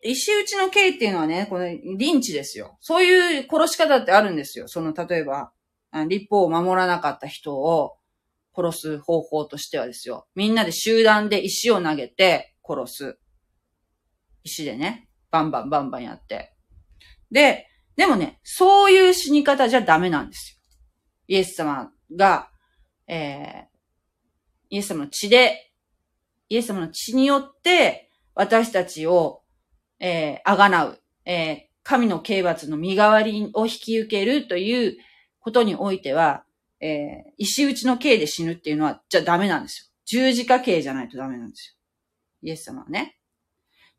[0.04, 2.78] ち、石打ちの刑っていうのはね、このリンチですよ。
[2.82, 4.68] そういう殺し方ってあるんですよ。
[4.68, 5.54] その、例えば、
[6.10, 7.94] 立法を守らなかった人を
[8.54, 10.28] 殺す方法としてはですよ。
[10.36, 13.18] みんなで集団で石を投げて殺す。
[14.44, 16.54] 石でね、バンバンバンバンやって。
[17.32, 20.76] で、でもね、そういう死に方じゃダメなんですよ。
[21.30, 22.50] イエス様が、
[23.08, 23.66] えー、
[24.72, 25.73] イエス様の血で、
[26.50, 29.42] イエス様の血によって、私たちを、
[30.00, 34.98] えー、あがなう、えー、神の刑罰の身代わりを引き受けるという
[35.40, 36.44] ことにおいては、
[36.80, 39.94] えー、石打ちの刑で死ぬっていうのは、じゃダメなんですよ。
[40.06, 41.76] 十字架刑じゃないとダメなんですよ。
[42.50, 43.18] イエス様はね。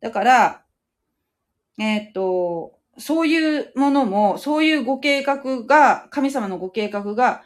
[0.01, 0.65] だから、
[1.79, 7.43] えっ、と、そういうものも、そういうご計画が、神様のご計画が、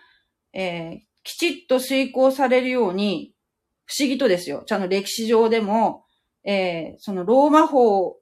[0.52, 3.32] えー、きちっと遂行されるように、
[3.88, 4.64] 不思議とですよ。
[4.66, 6.04] ちゃんと歴史上でも、
[6.44, 8.18] えー、そのローマ法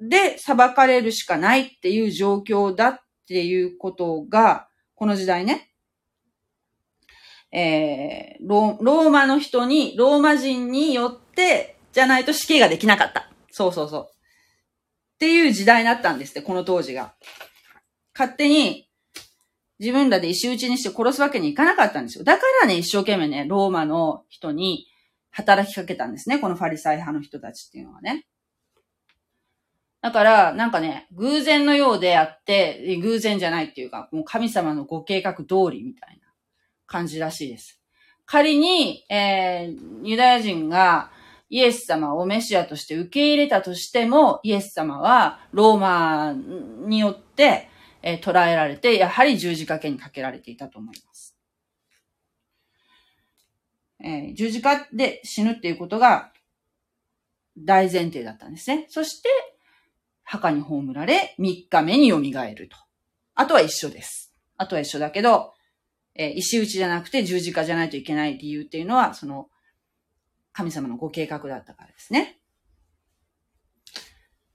[0.00, 5.72] で裁かれるしかないっていう状況だっていうことが、この時代ね、
[7.50, 13.28] えー、ローマの人に、ローマ人によって、じゃないと死刑ができなかった。
[13.50, 14.08] そうそうそう。
[14.10, 17.14] っていう時代だったんですって、この当時が。
[18.14, 18.88] 勝手に
[19.80, 22.24] 自分らで石打ちにして殺すわけにいかなかったんですよ。
[22.24, 24.86] だからね、一生懸命ね、ローマの人に
[25.38, 26.40] 働きかけたんですね。
[26.40, 28.26] このファリサイ派の人たちっていうのはね。
[30.00, 36.28] だから、なんかね、偶然のようであって、偶然じゃないっていうか、もう神様のご計画通りみたいな
[36.86, 37.80] 感じらしいです。
[38.26, 41.10] 仮に、えー、ユダヤ人が
[41.50, 46.34] イエス様をメシアとして受け入れたとしても、イエス様はローマ
[46.86, 47.68] によって、
[48.02, 51.07] えー捕らえられて、やはり十字架家にかけられていたと思います。
[54.00, 56.32] えー十字架で死ぬっていうことが
[57.56, 58.86] 大前提だったんですね。
[58.88, 59.28] そして、
[60.22, 62.76] 墓に葬られ、3日目に蘇ると。
[63.34, 64.34] あとは一緒です。
[64.56, 65.54] あとは一緒だけど、
[66.14, 69.48] えー石打ちじゃなくて十字架じゃないといけない理由っていうのは、その、
[70.52, 72.40] 神様のご計画だったからですね。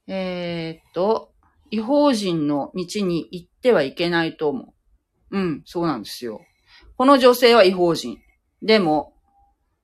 [0.08, 1.34] えーっと、
[1.72, 4.74] 違法人の道に行ってはいけないと思
[5.32, 5.38] う。
[5.38, 6.42] うん、そうなんですよ。
[6.98, 8.20] この女性は違法人。
[8.62, 9.13] でも、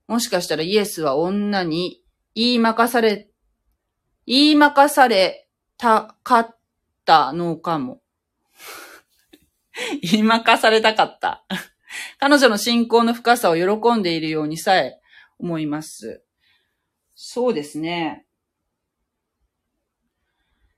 [0.10, 2.01] もしかしたらイエスは女に
[2.34, 3.30] 言いまかされ、
[4.26, 5.47] 言いまかされ
[5.78, 6.57] たかっ
[7.05, 8.01] たのかも。
[10.01, 11.45] 言いまかされたかった。
[12.18, 14.99] 彼女の信仰の深さを喜んでいるようにさえ
[15.38, 16.26] 思います。
[17.14, 18.26] そうですね。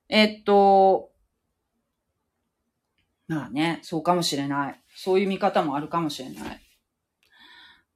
[0.09, 1.13] えっと、
[3.29, 4.83] まあね、そうかもしれない。
[4.93, 6.61] そういう見方もあるかもしれない。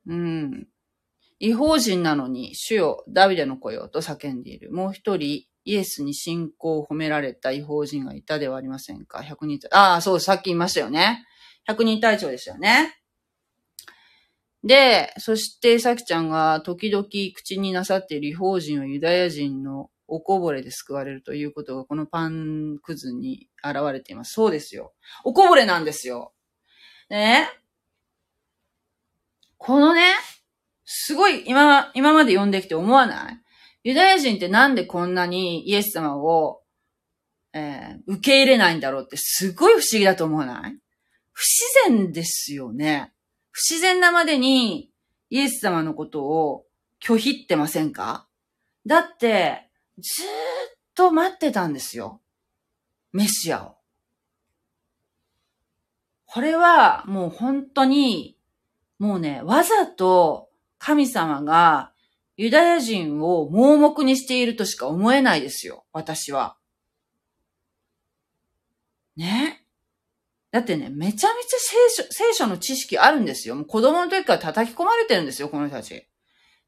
[0.08, 0.70] うん。
[1.40, 4.72] 違法人なのに、主よ、ダビデの子よ、と叫んでいる。
[4.72, 9.24] もう一人、イエスに信仰を褒められた違法人がいたではありませんか？
[9.24, 11.26] 百人隊、ああ、そう、さっき言いましたよね。
[11.66, 13.02] 百人隊長でしたよね。
[14.64, 24.34] で、そして、さきちゃんが時々口になさっている違法人はユダヤ人のおこぼれで救われるということがこのパンくずに現れています。
[24.34, 24.94] そうですよ。
[25.24, 26.34] おこぼれなんですよ。
[27.10, 27.50] ね
[29.58, 30.14] このね、
[30.86, 33.42] すごい今、今まで読んできて思わない？
[33.84, 36.62] ユダヤ人ってなんでこんなにイエス様を、
[37.54, 40.78] えー受け入れないんだろうってすごい不思議だと思わない？
[41.32, 43.14] 不自然ですよね。
[43.52, 44.92] 不自然なまでに
[45.30, 46.66] イエス様のことを
[47.02, 48.28] 拒否ってませんか？
[48.86, 50.30] だって、ずーっ
[50.94, 52.22] と待ってたんですよ。
[53.12, 53.76] メシアを。
[56.26, 58.38] これはもう本当に、
[59.00, 60.45] もうね、わざと
[60.86, 61.94] 神様が
[62.38, 65.84] ユダヤ人を盲目にしているとしか思えないですよ。
[65.92, 66.58] 私は。
[69.18, 69.66] ね。
[70.52, 71.58] だってね、めちゃめちゃ
[71.96, 73.56] 聖書、聖書の知識あるんですよ。
[73.56, 76.08] もう子供の時から叩き込まれてるんですよ、この人たち。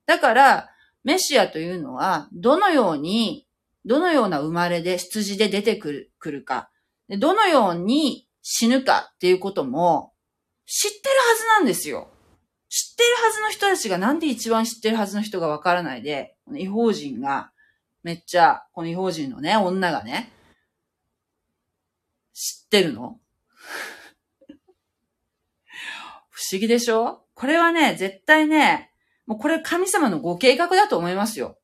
[0.07, 0.69] だから、
[1.03, 3.47] メシアというのは、どのように、
[3.85, 6.71] どのような生まれで、出自で出てくる、くるか。
[7.07, 10.13] でどのように死ぬかっていうことも、
[10.65, 12.09] 知ってるはずなんですよ。
[12.69, 17.51] 知ってるはずの人たちがなんで一番知ってるはずの人がわからないで、この違法人が、
[18.03, 20.31] めっちゃ、この違法人のね、女がね、
[22.33, 23.19] 知ってるの？
[26.29, 27.25] 不思議でしょ？
[27.33, 28.91] これはね、絶対ね、
[29.25, 31.57] もうこれ神様のご計画だと思いますよ。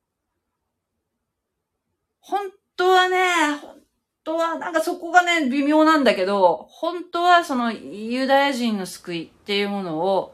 [2.20, 3.80] 本当はね、本
[4.24, 10.33] 当は、なんかそこがね、微妙なんだけど、本当はそのユダヤ人の救いっていうものを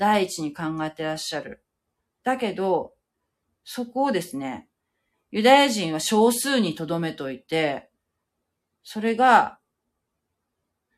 [0.00, 1.62] 第一に考えてらっしゃる。
[2.24, 2.94] だけど、
[3.64, 4.66] そこをですね、
[5.30, 7.90] ユダヤ人は少数に留めといて、
[8.82, 9.58] それが、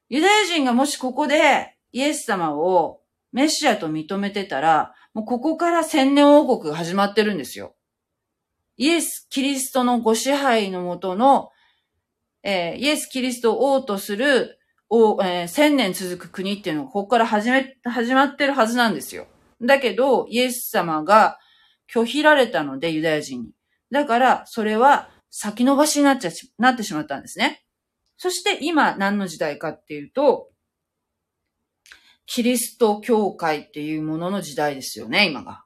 [0.09, 3.00] ユダヤ人がもしここでイエス様を
[3.32, 7.74] メシアと認めてたら、もうここから千年王国が始まってるんですよ。
[8.76, 11.50] イエス・キリストのご支配のもとの、
[12.44, 14.61] えーイエス・キリストを王とする、
[14.95, 19.26] 王えー千年続く国っていうのがここから始め、始まってるはずなんですよ。
[19.62, 21.38] だけど、イエス様が
[21.90, 23.53] 拒否られたので、ユダヤ人に。
[23.90, 27.64] だから、それは先延ばしになっちゃ、なってしまったんですね。
[28.18, 30.51] そして今何の時代かっていうと、
[32.26, 35.64] キリスト教会っていうものの時代ですよね、今が。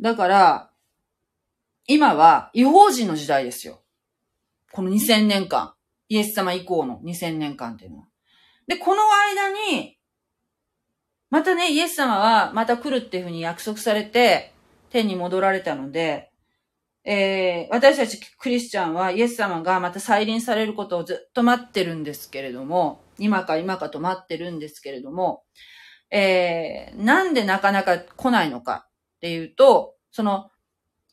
[0.00, 0.70] だから、
[1.86, 3.84] 今は違法人の時代ですよ。
[4.72, 5.77] この2000年間。
[6.08, 8.04] イエス様以降の2000年間っていうのは。
[8.66, 9.02] で、この
[9.34, 9.98] 間に、
[11.30, 14.54] またね、イエス様はまた来るっていうふうに約束されて、
[14.90, 16.30] 天に戻られたので、
[17.04, 25.42] えー私たちクリスチャンはイエス様がまた再臨されることをずっと待ってるんですけれども、今か今かと待ってるんですけれども、
[26.10, 30.50] えーなんでなかなか来ないのかっていうと、その、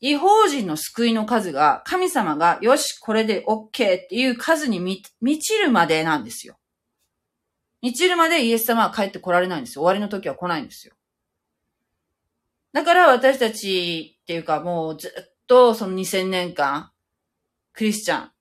[0.08, 3.72] 違法人の救いの数が、神様が、よし、これで OK っ
[4.08, 5.02] ていう数に満
[5.40, 6.60] ちるまでなんですよ。
[7.82, 9.82] 満ちるまでイエス様は帰って来られないんですよ。
[9.82, 10.94] 終わりの時は来ないんですよ。
[12.72, 16.92] だから私たちっていうかもうずっとその2000年間、
[17.74, 18.32] クリスチャンっ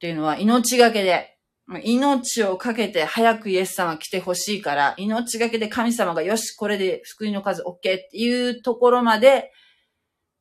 [0.00, 1.38] ていうのは命がけで
[1.84, 9.52] 命をかけて早くイエス様来てほしいから、命がけで神様がよし、これで救いの数 OK っていうところまで、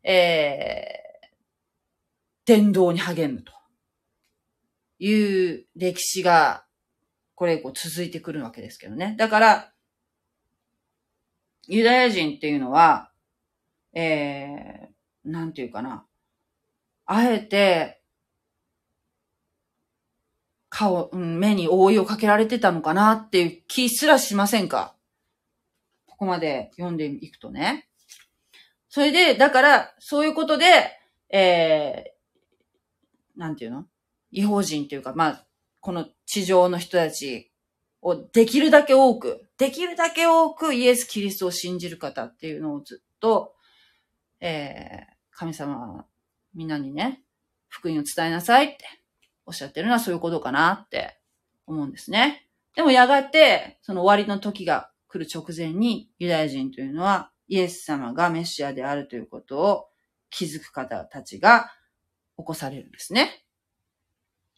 [0.10, 1.28] えー、
[2.45, 3.51] 伝道に励むと
[4.99, 6.66] いう歴史が、
[7.36, 9.16] これこう続いてくるわけですけどね。
[9.18, 9.74] だから、
[11.68, 13.12] ユダヤ人っていうのは、
[13.93, 16.05] えー、なんていうかな。
[17.05, 18.01] あえて、
[20.70, 24.95] 顔、目に覆いをかけられてたのかなっていう気すらしませんか？
[26.05, 27.86] ここまで読んでいくとね。
[28.89, 30.65] それで、だから、そういうことで、
[31.29, 33.85] えー、なんていうの？
[34.31, 35.45] 違法人っていうか、まあ、
[35.79, 37.51] この地上の人たち
[38.01, 43.53] をできるだけ多く、できるだけ多くイエス・キリストを信じる方っていうのをずっと、
[44.39, 46.05] えー、神様は、
[46.53, 47.21] みんなにね、
[47.67, 48.85] 福音を伝えなさいって
[49.45, 51.19] おっしゃってるのはそういうことかなって
[51.65, 52.47] 思うんですね。
[52.75, 59.88] でもやがて、その終わりの時が来る直前に、ユダヤ人というのは、イエス様がメシアであるということを
[60.30, 61.72] 気づく方たちが
[62.38, 63.43] 起こされるんですね。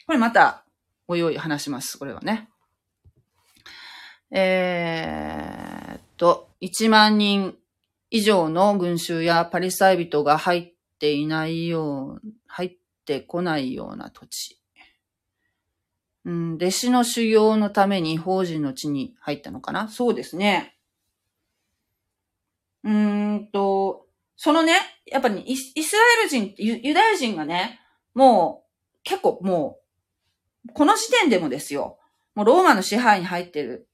[0.05, 0.65] これまた、
[1.07, 1.97] おいおい話します。
[1.97, 2.49] これはね。
[4.31, 7.55] えー、っと、1万人
[8.11, 14.59] 以上の群衆やパリサイ人が入っていないよう、入ってこないような土地。
[16.25, 20.75] うん、弟子の修行のために法人の地に入ったのかなそうですね。
[22.83, 24.05] うーんと、
[24.35, 24.73] そのね、
[25.05, 27.79] やっぱりイスラエル人、ユユダヤ人がね、
[28.13, 29.79] もう、結構も
[30.67, 31.97] う、この時点でもですよ、
[32.35, 33.89] もうローマの支配に入ってる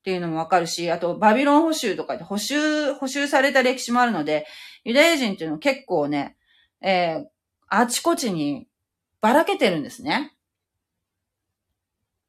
[0.00, 4.46] っていうのもわかるし、あとバビロン捕囚とかで補修、補修された歴史もあるので、
[4.84, 6.36] ユダヤ人っていうのは結構ね、
[6.80, 7.26] えー、
[7.68, 8.68] あちこちに
[9.20, 10.34] ばらけてるんですね。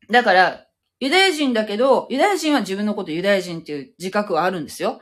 [0.09, 0.65] だから、
[0.99, 4.99] ユダヤ人だけど、ユダヤ人は自分のことユダヤ人っていう自覚はあるんですよ。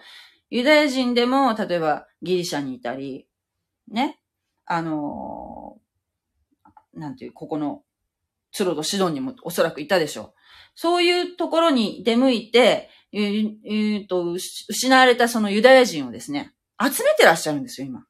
[0.50, 3.28] ユダヤ人でも、例えばギリシャにいたり、
[3.90, 4.20] ね、
[4.66, 7.84] あのー、なんていう、ここの、
[8.52, 10.34] ツロとシドンにもおそらくいたでしょう。
[10.74, 18.06] そういうところに出向いて、えっと、失われたそのユダヤ人をですね、集めてらっしゃるんですよ、今。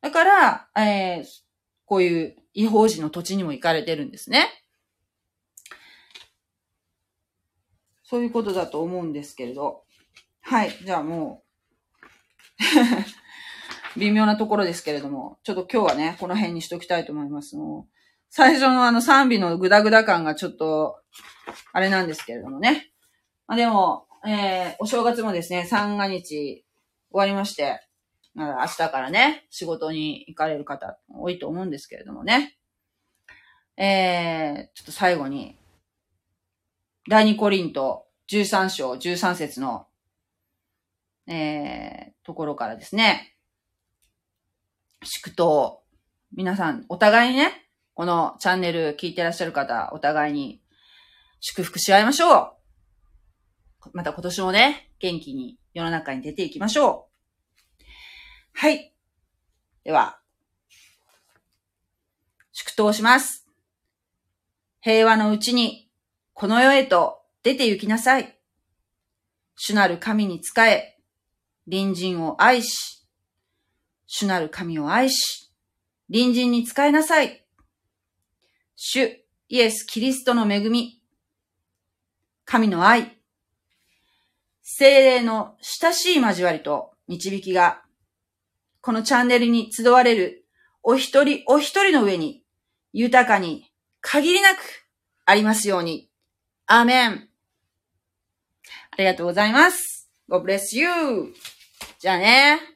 [0.00, 1.24] だから、えー、
[1.84, 4.48] こういう違法人の土地にも行かれてるんですね。
[8.02, 9.81] そういうことだと思うんですけれど。
[10.42, 10.76] はい。
[10.84, 11.42] じゃあも
[13.96, 17.56] う 微妙なところですけれども、ちょっと今日はね、この辺にしときたいと思います。
[17.56, 17.92] もう
[18.34, 20.96] 最初のあの賛美のグダグダ感がちょっと、
[21.72, 22.90] あれなんですけれどもね。
[23.46, 26.64] まあ、でも、えー、お正月もですね、三が日終
[27.10, 27.80] わりまして、
[28.34, 32.56] ま明日からね、仕事に行かれる方多いと思うんですけれどもね。
[33.76, 35.58] えー、ちょっと最後に、
[37.10, 39.86] 第二コリント13章13節の、
[41.26, 43.36] えー、ところからですね、
[45.02, 45.82] 祝祷。
[46.34, 50.62] 皆さん、お互いにね、このチャンネル聞いてらっしゃる方、お互いに
[51.40, 52.56] 祝福し合いましょ
[53.84, 53.90] う。
[53.92, 57.84] また今年もね、元気に世の中に出ていきましょう。
[58.54, 58.94] はい。
[59.84, 60.20] では、
[62.52, 63.46] 祝祷します。
[64.80, 65.90] 平和のうちに、
[66.32, 68.38] この世へと出て行きなさい。
[69.56, 70.91] 主なる神に仕え、
[71.70, 73.06] 隣人を愛し、
[74.06, 75.52] 主なる神を愛し、
[76.12, 77.44] 隣人に仕えなさい。
[78.76, 81.00] 主イエス・キリストの恵み、
[82.44, 83.18] 神の愛、
[84.62, 87.82] 精霊の親しい交わりと導きが、
[88.80, 90.44] このチャンネルに集われる
[90.82, 92.42] お一人お一人の上に
[92.92, 94.58] 豊かに限りなく
[95.24, 96.08] ありますように。
[96.66, 97.28] アーメン。
[98.90, 99.91] ありがとうございます。
[100.31, 101.33] God bless you!
[101.99, 102.70] じゃあね。